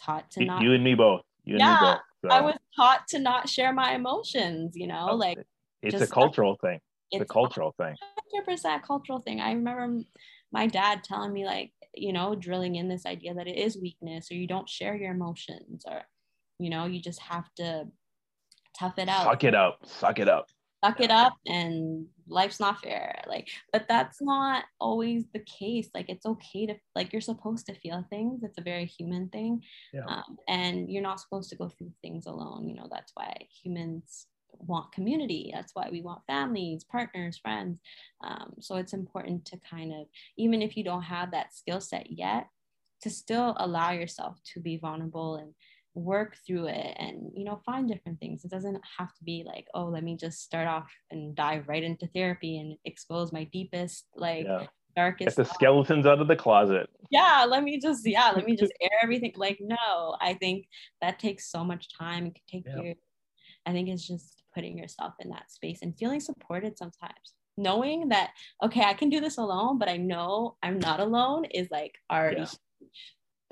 taught 0.00 0.30
to 0.32 0.44
not. 0.44 0.62
You 0.62 0.74
and 0.74 0.84
me 0.84 0.94
both. 0.94 1.22
You 1.44 1.56
yeah, 1.56 1.72
me 1.72 1.78
both, 1.80 2.00
so. 2.22 2.28
I 2.30 2.40
was 2.42 2.56
taught 2.76 3.08
to 3.08 3.18
not 3.18 3.48
share 3.48 3.72
my 3.72 3.94
emotions. 3.94 4.76
You 4.76 4.86
know, 4.86 5.14
like 5.14 5.38
it's 5.82 6.00
a 6.00 6.06
cultural 6.06 6.58
thing. 6.60 6.78
It's 7.10 7.22
a 7.22 7.24
cultural 7.24 7.74
thing. 7.78 7.96
Hundred 8.32 8.44
percent 8.44 8.82
cultural 8.82 9.20
thing. 9.20 9.40
I 9.40 9.52
remember 9.52 10.04
my 10.52 10.66
dad 10.66 11.02
telling 11.04 11.32
me 11.32 11.46
like, 11.46 11.72
you 11.94 12.12
know, 12.12 12.34
drilling 12.34 12.76
in 12.76 12.88
this 12.88 13.06
idea 13.06 13.34
that 13.34 13.48
it 13.48 13.56
is 13.56 13.76
weakness 13.76 14.30
or 14.30 14.34
you 14.34 14.46
don't 14.46 14.68
share 14.68 14.94
your 14.96 15.12
emotions 15.12 15.84
or 15.86 16.02
you 16.60 16.70
know 16.70 16.84
you 16.84 17.00
just 17.00 17.20
have 17.20 17.52
to 17.56 17.86
tough 18.78 18.98
it 18.98 19.08
out 19.08 19.24
suck 19.24 19.44
it 19.44 19.54
up 19.54 19.78
suck 19.84 20.18
it 20.18 20.28
up 20.28 20.46
suck 20.84 21.00
it 21.00 21.10
up 21.10 21.34
and 21.46 22.06
life's 22.28 22.60
not 22.60 22.80
fair 22.80 23.22
like 23.26 23.48
but 23.72 23.86
that's 23.88 24.22
not 24.22 24.64
always 24.78 25.24
the 25.34 25.40
case 25.40 25.88
like 25.94 26.08
it's 26.08 26.24
okay 26.24 26.66
to 26.66 26.74
like 26.94 27.12
you're 27.12 27.20
supposed 27.20 27.66
to 27.66 27.74
feel 27.74 28.04
things 28.08 28.42
it's 28.42 28.58
a 28.58 28.62
very 28.62 28.86
human 28.86 29.28
thing 29.28 29.60
yeah. 29.92 30.04
um, 30.06 30.36
and 30.48 30.90
you're 30.90 31.02
not 31.02 31.20
supposed 31.20 31.50
to 31.50 31.56
go 31.56 31.68
through 31.68 31.90
things 32.02 32.26
alone 32.26 32.68
you 32.68 32.74
know 32.74 32.88
that's 32.90 33.12
why 33.14 33.34
humans 33.62 34.26
want 34.58 34.92
community. 34.92 35.50
That's 35.54 35.74
why 35.74 35.88
we 35.90 36.02
want 36.02 36.20
families 36.26 36.84
partners 36.84 37.38
friends. 37.38 37.80
Um, 38.22 38.54
so 38.60 38.76
it's 38.76 38.92
important 38.92 39.44
to 39.46 39.60
kind 39.68 39.92
of 39.92 40.06
even 40.36 40.62
if 40.62 40.76
you 40.76 40.84
don't 40.84 41.02
have 41.02 41.30
that 41.32 41.54
skill 41.54 41.80
set 41.80 42.10
yet 42.10 42.46
to 43.02 43.10
still 43.10 43.54
allow 43.58 43.92
yourself 43.92 44.38
to 44.54 44.60
be 44.60 44.76
vulnerable 44.76 45.36
and 45.36 45.54
work 45.94 46.36
through 46.46 46.66
it 46.66 46.96
and 46.98 47.32
you 47.34 47.44
know 47.44 47.60
find 47.66 47.88
different 47.88 48.20
things. 48.20 48.44
It 48.44 48.50
doesn't 48.50 48.80
have 48.98 49.08
to 49.14 49.24
be 49.24 49.44
like 49.46 49.66
oh 49.74 49.84
let 49.84 50.04
me 50.04 50.16
just 50.16 50.42
start 50.42 50.68
off 50.68 50.90
and 51.10 51.34
dive 51.34 51.68
right 51.68 51.82
into 51.82 52.06
therapy 52.08 52.58
and 52.58 52.76
expose 52.84 53.32
my 53.32 53.44
deepest 53.44 54.06
like 54.14 54.44
yeah. 54.44 54.66
darkest 54.96 55.36
Get 55.36 55.48
the 55.48 55.52
skeletons 55.52 56.06
out 56.06 56.20
of 56.20 56.28
the 56.28 56.36
closet. 56.36 56.88
Yeah 57.10 57.44
let 57.48 57.64
me 57.64 57.80
just 57.80 58.06
yeah 58.06 58.32
let 58.34 58.46
me 58.46 58.56
just 58.60 58.72
air 58.80 58.98
everything. 59.02 59.32
Like 59.36 59.58
no 59.60 60.16
i 60.20 60.34
think 60.34 60.66
that 61.00 61.18
takes 61.18 61.50
so 61.50 61.64
much 61.64 61.88
time. 61.96 62.26
It 62.26 62.34
can 62.34 62.62
take 62.62 62.72
yeah. 62.72 62.82
years 62.82 62.96
i 63.66 63.72
think 63.72 63.88
it's 63.88 64.06
just 64.06 64.42
putting 64.54 64.76
yourself 64.76 65.14
in 65.20 65.30
that 65.30 65.50
space 65.50 65.80
and 65.82 65.96
feeling 65.96 66.20
supported 66.20 66.76
sometimes 66.76 67.34
knowing 67.56 68.08
that 68.08 68.30
okay 68.62 68.82
i 68.82 68.94
can 68.94 69.08
do 69.08 69.20
this 69.20 69.38
alone 69.38 69.78
but 69.78 69.88
i 69.88 69.96
know 69.96 70.56
i'm 70.62 70.78
not 70.78 71.00
alone 71.00 71.44
is 71.46 71.68
like 71.70 71.94
already 72.10 72.40
yeah. 72.40 72.88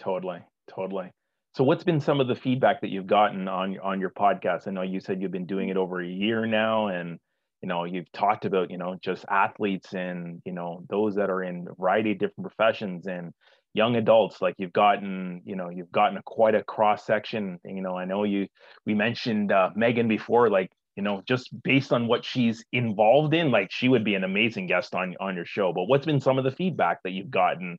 totally 0.01 0.38
totally 0.73 1.11
so 1.59 1.64
what's 1.64 1.83
been 1.83 2.01
some 2.01 2.21
of 2.21 2.29
the 2.29 2.37
feedback 2.37 2.83
that 2.83 2.90
you've 2.90 3.09
gotten 3.09 3.49
on 3.49 3.81
on 3.81 4.01
your 4.01 4.11
podcast? 4.11 4.68
I 4.68 4.71
know 4.71 4.83
you 4.83 5.01
said 5.01 5.21
you've 5.21 5.33
been 5.33 5.44
doing 5.44 5.71
it 5.71 5.77
over 5.77 6.01
a 6.01 6.07
year 6.07 6.47
now 6.47 6.87
and 6.87 7.18
you 7.62 7.68
know 7.68 7.83
you've 7.83 8.12
talked 8.12 8.44
about 8.44 8.71
you 8.71 8.79
know 8.79 8.97
just 9.03 9.25
athletes 9.29 9.92
and 9.92 10.40
you 10.44 10.53
know 10.53 10.85
those 10.88 11.16
that 11.16 11.31
are 11.31 11.42
in 11.42 11.66
a 11.68 11.75
variety 11.75 12.12
of 12.12 12.18
different 12.18 12.47
professions 12.47 13.09
and 13.09 13.33
young 13.81 13.97
adults 13.97 14.37
like 14.41 14.55
you've 14.59 14.73
gotten 14.73 15.41
you 15.45 15.57
know 15.57 15.69
you've 15.71 15.93
gotten 15.93 16.19
a, 16.19 16.23
quite 16.23 16.55
a 16.55 16.62
cross 16.64 17.07
section 17.07 17.59
you 17.64 17.83
know 17.83 17.97
i 17.97 18.05
know 18.05 18.25
you 18.25 18.47
we 18.87 18.95
mentioned 18.95 19.53
uh, 19.53 19.71
megan 19.75 20.09
before 20.09 20.51
like 20.51 20.71
you 20.97 21.03
know 21.03 21.23
just 21.27 21.47
based 21.62 21.93
on 21.93 22.07
what 22.07 22.25
she's 22.25 22.64
involved 22.73 23.33
in 23.35 23.51
like 23.51 23.69
she 23.71 23.88
would 23.88 24.05
be 24.05 24.14
an 24.14 24.25
amazing 24.25 24.67
guest 24.67 24.95
on 24.95 25.14
on 25.21 25.37
your 25.37 25.45
show 25.57 25.73
but 25.73 25.85
what's 25.85 26.07
been 26.07 26.21
some 26.21 26.38
of 26.38 26.45
the 26.45 26.57
feedback 26.61 26.99
that 27.05 27.12
you've 27.12 27.31
gotten 27.31 27.79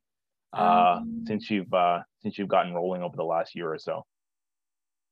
uh, 0.52 0.98
um, 0.98 1.24
since 1.26 1.50
you've 1.50 1.72
uh, 1.72 2.00
since 2.22 2.38
you've 2.38 2.48
gotten 2.48 2.74
rolling 2.74 3.02
over 3.02 3.16
the 3.16 3.24
last 3.24 3.54
year 3.54 3.72
or 3.72 3.78
so? 3.78 4.04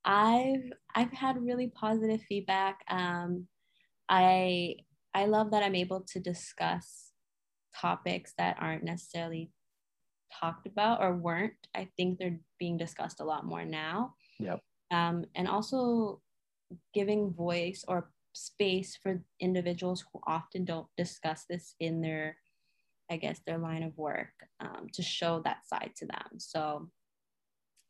I've 0.05 0.73
I've 0.95 1.13
had 1.13 1.43
really 1.43 1.69
positive 1.69 2.21
feedback. 2.29 2.81
Um, 2.89 3.47
I 4.09 4.77
I 5.15 5.27
love 5.27 5.51
that 5.53 5.63
I'm 5.63 5.75
able 5.75 6.01
to 6.13 6.21
discuss 6.21 7.13
topics 7.75 8.33
that 8.39 8.57
aren't 8.61 8.85
necessarily 8.85 9.51
talked 10.33 10.67
about 10.67 11.01
or 11.01 11.15
weren't. 11.15 11.55
I 11.75 11.89
think 11.97 12.19
they're 12.19 12.39
being 12.59 12.77
discussed 12.77 13.21
a 13.21 13.25
lot 13.25 13.47
more 13.47 13.65
now. 13.65 14.15
Yep. 14.39 14.61
Um, 14.91 15.25
and 15.35 15.49
also 15.49 16.21
giving 16.95 17.33
voice 17.33 17.85
or 17.89 18.11
space 18.33 18.99
for 19.03 19.23
individuals 19.41 20.05
who 20.13 20.21
often 20.27 20.65
don't 20.65 20.87
discuss 20.97 21.45
this 21.49 21.75
in 21.81 22.01
their 22.01 22.37
I 23.11 23.17
guess, 23.17 23.41
their 23.47 23.59
line 23.59 23.83
of 23.83 23.97
work 23.97 24.33
um, 24.61 24.89
to 24.93 25.03
show 25.03 25.41
that 25.45 25.67
side 25.67 25.93
to 25.97 26.07
them. 26.07 26.39
So 26.39 26.91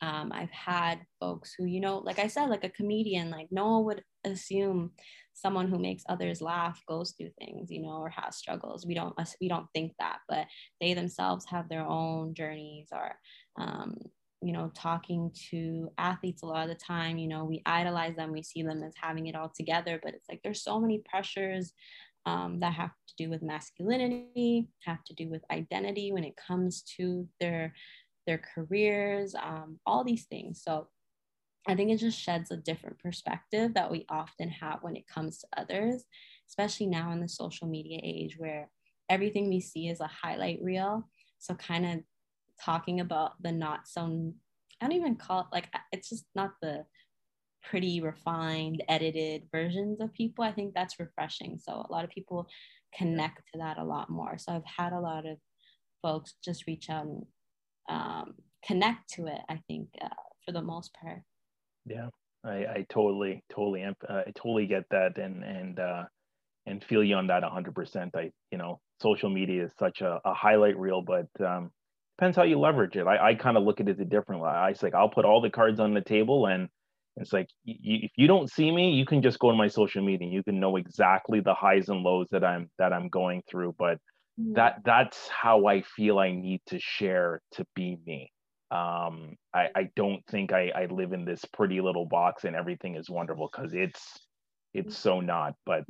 um, 0.01 0.31
I've 0.33 0.51
had 0.51 1.01
folks 1.19 1.55
who, 1.57 1.65
you 1.65 1.81
know, 1.81 1.99
like 1.99 2.19
I 2.19 2.29
said, 2.29 2.51
like 2.51 2.65
a 2.65 2.71
comedian, 2.71 3.31
like 3.31 3.49
no 3.51 3.79
one 3.79 3.85
would 3.87 4.05
assume 4.25 4.93
someone 5.33 5.69
who 5.69 5.79
makes 5.79 6.03
others 6.09 6.41
laugh 6.41 6.83
goes 6.89 7.13
through 7.13 7.31
things 7.39 7.71
you 7.71 7.81
know 7.81 7.99
or 7.99 8.11
has 8.11 8.37
struggles. 8.37 8.87
We 8.87 8.95
don't 8.95 9.15
we 9.41 9.49
don't 9.49 9.69
think 9.75 9.93
that 9.99 10.19
but 10.29 10.47
they 10.81 10.95
themselves 10.95 11.47
have 11.47 11.69
their 11.69 11.87
own 11.87 12.35
journeys 12.35 12.89
or 12.93 13.13
um, 13.59 13.97
you 14.43 14.53
know 14.53 14.71
talking 14.75 15.31
to 15.51 15.91
athletes 15.99 16.43
a 16.43 16.47
lot 16.47 16.63
of 16.63 16.69
the 16.69 16.85
time 16.85 17.19
you 17.19 17.29
know 17.29 17.45
we 17.45 17.63
idolize 17.67 18.17
them 18.17 18.33
we 18.33 18.43
see 18.43 18.63
them 18.63 18.83
as 18.83 18.95
having 19.01 19.27
it 19.27 19.35
all 19.35 19.53
together 19.55 19.99
but 20.03 20.15
it's 20.15 20.29
like 20.29 20.41
there's 20.43 20.63
so 20.63 20.79
many 20.81 21.03
pressures 21.09 21.73
um, 22.27 22.61
that 22.61 22.75
have 22.75 22.91
to 23.09 23.15
do 23.17 23.31
with 23.31 23.43
masculinity 23.43 24.69
have 24.85 25.03
to 25.05 25.15
do 25.15 25.29
with 25.29 25.43
identity 25.51 26.13
when 26.13 26.25
it 26.25 26.35
comes 26.37 26.83
to 26.97 27.27
their 27.41 27.75
their 28.29 28.41
careers 28.55 29.35
um, 29.35 29.81
all 29.87 30.05
these 30.05 30.27
things 30.27 30.63
so 30.63 30.87
I 31.69 31.75
think 31.75 31.91
it 31.91 31.99
just 31.99 32.19
sheds 32.19 32.51
a 32.51 32.57
different 32.57 32.99
perspective 32.99 33.75
that 33.75 33.91
we 33.91 34.07
often 34.09 34.49
have 34.49 34.79
when 34.81 34.97
it 34.97 35.07
comes 35.07 35.39
to 35.39 35.47
others, 35.61 36.05
especially 36.49 36.87
now 36.87 37.13
in 37.13 37.21
the 37.21 37.29
social 37.29 37.69
media 37.69 38.01
age 38.03 38.37
where 38.39 38.71
everything 39.11 39.51
we 39.51 39.61
see 39.61 39.89
is 39.89 40.01
a 40.01 40.07
highlight 40.07 40.61
reel. 40.63 41.07
So, 41.39 41.55
kind 41.55 41.85
of 41.85 42.01
talking 42.65 43.01
about 43.01 43.43
the 43.43 43.53
not 43.53 43.87
so, 43.87 44.33
I 44.81 44.87
don't 44.87 44.97
even 44.97 45.17
call 45.17 45.41
it 45.41 45.47
like, 45.53 45.69
it's 45.93 46.09
just 46.09 46.25
not 46.35 46.53
the 46.63 46.87
pretty, 47.63 48.01
refined, 48.01 48.83
edited 48.89 49.43
versions 49.53 50.01
of 50.01 50.15
people. 50.15 50.45
I 50.45 50.53
think 50.53 50.73
that's 50.73 50.99
refreshing. 50.99 51.59
So, 51.59 51.85
a 51.87 51.93
lot 51.93 52.05
of 52.05 52.11
people 52.11 52.49
connect 52.97 53.43
to 53.53 53.59
that 53.59 53.77
a 53.77 53.85
lot 53.85 54.09
more. 54.09 54.39
So, 54.39 54.53
I've 54.53 54.65
had 54.65 54.95
a 54.95 55.01
lot 55.01 55.27
of 55.27 55.37
folks 56.01 56.35
just 56.43 56.67
reach 56.67 56.89
out 56.89 57.05
and 57.05 57.27
um, 57.89 58.37
connect 58.65 59.11
to 59.15 59.27
it, 59.27 59.41
I 59.49 59.63
think, 59.69 59.91
uh, 60.01 60.09
for 60.45 60.53
the 60.53 60.63
most 60.63 60.95
part. 60.95 61.23
Yeah, 61.85 62.11
I, 62.45 62.51
I 62.67 62.87
totally, 62.89 63.45
totally, 63.51 63.85
uh, 63.85 63.93
I 64.09 64.31
totally 64.35 64.67
get 64.67 64.85
that, 64.91 65.19
and 65.19 65.43
and 65.45 65.79
uh, 65.79 66.05
and 66.67 66.85
feel 66.85 67.05
you 67.05 67.17
on 67.17 67.29
that 67.29 67.43
100%. 67.43 68.15
I, 68.17 68.33
you 68.53 68.59
know, 68.59 68.81
social 69.01 69.31
media 69.31 69.67
is 69.67 69.73
such 69.79 70.03
a, 70.03 70.21
a 70.25 70.35
highlight 70.35 70.79
reel, 70.79 71.03
but 71.03 71.29
um, 71.45 71.73
depends 72.19 72.37
how 72.37 72.45
you 72.45 72.59
leverage 72.59 72.97
it. 72.97 73.07
I, 73.07 73.31
I 73.31 73.35
kind 73.35 73.57
of 73.57 73.65
look 73.65 73.81
at 73.81 73.89
it 73.89 74.01
a 74.01 74.05
different 74.05 74.43
way. 74.43 74.51
I 74.51 74.75
like 74.83 74.95
I'll 74.95 75.11
put 75.11 75.25
all 75.25 75.41
the 75.41 75.51
cards 75.51 75.81
on 75.81 75.95
the 75.95 76.03
table, 76.03 76.47
and 76.47 76.69
it's 77.17 77.33
like 77.33 77.49
y- 77.67 77.77
if 77.85 78.13
you 78.17 78.27
don't 78.29 78.51
see 78.51 78.71
me, 78.73 78.93
you 78.93 79.07
can 79.07 79.23
just 79.23 79.39
go 79.39 79.51
to 79.51 79.57
my 79.57 79.69
social 79.69 80.05
media. 80.05 80.29
You 80.29 80.45
can 80.45 80.61
know 80.61 80.77
exactly 80.77 81.41
the 81.41 81.55
highs 81.55 81.89
and 81.89 82.03
lows 82.03 82.29
that 82.33 82.45
I'm 82.45 82.71
that 82.79 82.93
I'm 82.93 83.09
going 83.09 83.43
through, 83.51 83.75
but. 83.79 83.99
That 84.55 84.77
that's 84.85 85.29
how 85.29 85.67
I 85.67 85.83
feel 85.83 86.19
I 86.19 86.33
need 86.33 86.63
to 86.67 86.79
share 86.79 87.41
to 87.53 87.67
be 87.75 87.99
me. 88.07 88.33
Um 88.71 89.37
i 89.55 89.69
i 89.75 89.89
don't 89.97 90.23
think 90.27 90.53
i 90.53 90.71
i 90.75 90.85
live 90.87 91.15
in 91.15 91.25
this 91.25 91.43
pretty 91.47 91.81
little 91.81 92.05
box 92.05 92.45
and 92.45 92.55
everything 92.55 92.97
is 92.97 93.09
wonderful 93.09 93.49
because 93.51 93.73
it's 93.73 94.19
it's 94.75 94.97
so 94.97 95.21
not 95.21 95.55
but 95.65 95.85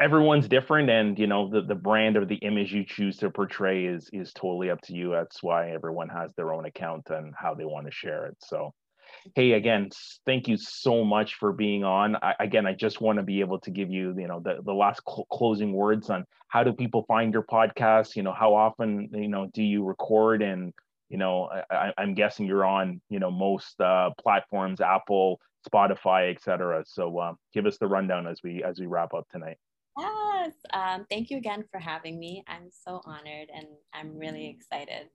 everyone's 0.00 0.48
different 0.48 0.90
and 0.90 1.18
you 1.18 1.26
know 1.26 1.48
the, 1.48 1.62
the 1.62 1.74
brand 1.74 2.16
or 2.16 2.24
the 2.24 2.36
image 2.36 2.72
you 2.72 2.84
choose 2.84 3.16
to 3.18 3.30
portray 3.30 3.84
is 3.84 4.08
is 4.12 4.32
totally 4.32 4.70
up 4.70 4.80
to 4.82 4.94
you. 4.94 5.10
That's 5.10 5.42
why 5.42 5.70
everyone 5.70 6.08
has 6.08 6.30
their 6.36 6.52
own 6.52 6.66
account 6.66 7.10
and 7.10 7.32
how 7.36 7.54
they 7.54 7.64
want 7.64 7.86
to 7.86 7.92
share 7.92 8.26
it 8.26 8.36
so 8.40 8.72
hey 9.34 9.52
again 9.52 9.88
thank 10.26 10.48
you 10.48 10.56
so 10.56 11.04
much 11.04 11.34
for 11.34 11.52
being 11.52 11.84
on. 11.84 12.16
I, 12.16 12.34
again 12.40 12.66
i 12.66 12.74
just 12.74 13.00
want 13.00 13.18
to 13.18 13.22
be 13.22 13.40
able 13.40 13.60
to 13.60 13.70
give 13.70 13.90
you 13.90 14.14
you 14.18 14.28
know 14.28 14.40
the, 14.40 14.58
the 14.64 14.72
last 14.72 15.02
cl- 15.06 15.26
closing 15.30 15.72
words 15.72 16.10
on 16.10 16.24
how 16.48 16.64
do 16.64 16.72
people 16.72 17.04
find 17.06 17.32
your 17.32 17.42
podcast? 17.42 18.16
You 18.16 18.22
know 18.22 18.32
how 18.32 18.54
often 18.54 19.10
you 19.12 19.28
know 19.28 19.48
do 19.52 19.62
you 19.62 19.84
record? 19.84 20.42
And 20.42 20.72
you 21.08 21.18
know 21.18 21.48
I, 21.70 21.92
am 21.98 22.14
guessing 22.14 22.46
you're 22.46 22.64
on 22.64 23.00
you 23.08 23.18
know 23.18 23.30
most 23.30 23.80
uh, 23.80 24.10
platforms 24.20 24.80
apple 24.80 25.40
spotify 25.66 26.30
etc 26.30 26.84
so 26.86 27.18
uh, 27.18 27.32
give 27.52 27.66
us 27.66 27.78
the 27.78 27.86
rundown 27.86 28.26
as 28.26 28.40
we 28.42 28.62
as 28.62 28.78
we 28.78 28.86
wrap 28.86 29.14
up 29.14 29.26
tonight. 29.30 29.56
Yes 29.98 30.52
um, 30.72 31.06
thank 31.10 31.30
you 31.30 31.38
again 31.38 31.64
for 31.70 31.80
having 31.80 32.18
me. 32.18 32.44
I'm 32.46 32.70
so 32.70 33.00
honored 33.04 33.48
and 33.54 33.66
i'm 33.94 34.18
really 34.18 34.48
excited 34.48 35.08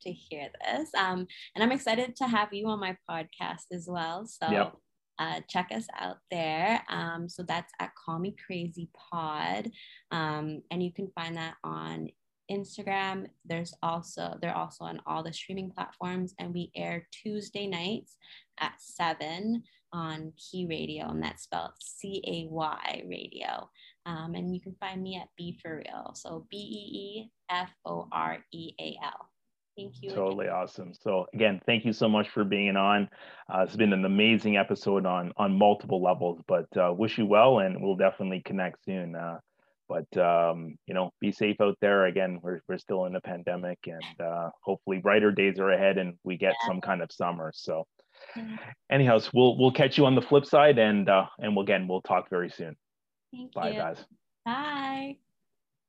to 0.00 0.10
hear 0.10 0.48
this 0.64 0.88
um, 0.98 1.26
and 1.54 1.64
i'm 1.64 1.72
excited 1.72 2.14
to 2.16 2.26
have 2.26 2.52
you 2.52 2.66
on 2.68 2.80
my 2.80 2.96
podcast 3.08 3.66
as 3.72 3.86
well 3.88 4.26
so 4.26 4.50
yep. 4.50 4.74
Uh, 5.20 5.38
check 5.50 5.68
us 5.70 5.86
out 5.98 6.16
there. 6.30 6.82
Um, 6.88 7.28
so 7.28 7.42
that's 7.42 7.70
at 7.78 7.92
Call 7.94 8.18
Me 8.18 8.34
Crazy 8.46 8.88
Pod, 8.94 9.70
um, 10.10 10.62
and 10.70 10.82
you 10.82 10.90
can 10.94 11.12
find 11.14 11.36
that 11.36 11.56
on 11.62 12.08
Instagram. 12.50 13.26
There's 13.44 13.74
also 13.82 14.38
they're 14.40 14.56
also 14.56 14.84
on 14.84 15.00
all 15.06 15.22
the 15.22 15.32
streaming 15.32 15.70
platforms, 15.70 16.34
and 16.38 16.54
we 16.54 16.70
air 16.74 17.06
Tuesday 17.12 17.66
nights 17.66 18.16
at 18.60 18.72
seven 18.78 19.62
on 19.92 20.32
Cay 20.38 20.66
Radio, 20.66 21.08
and 21.08 21.22
that's 21.22 21.44
spelled 21.44 21.72
C 21.80 22.22
A 22.26 22.48
Y 22.50 23.02
Radio. 23.06 23.68
Um, 24.06 24.34
and 24.34 24.54
you 24.54 24.60
can 24.60 24.74
find 24.80 25.02
me 25.02 25.16
at 25.16 25.28
B 25.36 25.58
for 25.62 25.82
Real, 25.84 26.12
so 26.14 26.46
B 26.50 26.56
E 26.56 26.96
E 26.96 27.30
F 27.50 27.70
O 27.84 28.08
R 28.10 28.38
E 28.52 28.72
A 28.80 28.96
L. 29.04 29.28
Thank 29.76 29.94
you. 30.02 30.10
Totally 30.10 30.46
again. 30.46 30.56
awesome. 30.56 30.92
So 30.94 31.26
again, 31.32 31.60
thank 31.64 31.84
you 31.84 31.92
so 31.92 32.08
much 32.08 32.28
for 32.30 32.44
being 32.44 32.76
on. 32.76 33.08
Uh, 33.52 33.60
it's 33.60 33.76
been 33.76 33.92
an 33.92 34.04
amazing 34.04 34.56
episode 34.56 35.06
on 35.06 35.32
on 35.36 35.56
multiple 35.56 36.02
levels. 36.02 36.40
But 36.46 36.66
uh, 36.76 36.92
wish 36.92 37.18
you 37.18 37.26
well, 37.26 37.60
and 37.60 37.82
we'll 37.82 37.96
definitely 37.96 38.42
connect 38.44 38.84
soon. 38.84 39.14
Uh, 39.14 39.38
but 39.90 40.16
um, 40.16 40.78
you 40.86 40.94
know 40.94 41.10
be 41.20 41.32
safe 41.32 41.60
out 41.60 41.76
there 41.82 42.06
again 42.06 42.38
we're, 42.42 42.60
we're 42.68 42.78
still 42.78 43.04
in 43.06 43.16
a 43.16 43.20
pandemic 43.20 43.78
and 43.86 44.26
uh, 44.26 44.48
hopefully 44.62 44.98
brighter 44.98 45.32
days 45.32 45.58
are 45.58 45.72
ahead 45.72 45.98
and 45.98 46.14
we 46.24 46.38
get 46.38 46.54
yeah. 46.62 46.68
some 46.68 46.80
kind 46.80 47.02
of 47.02 47.10
summer 47.12 47.50
so 47.54 47.84
yeah. 48.36 48.56
anyhow 48.90 49.18
so 49.18 49.28
we'll 49.34 49.58
we'll 49.58 49.72
catch 49.72 49.98
you 49.98 50.06
on 50.06 50.14
the 50.14 50.22
flip 50.22 50.46
side 50.46 50.78
and 50.78 51.10
uh, 51.10 51.26
and 51.40 51.54
we'll, 51.54 51.64
again 51.64 51.88
we'll 51.88 52.02
talk 52.02 52.30
very 52.30 52.48
soon 52.48 52.76
Thank 53.32 53.52
bye 53.52 53.70
you. 53.70 53.78
guys 53.78 53.98
bye 54.46 55.16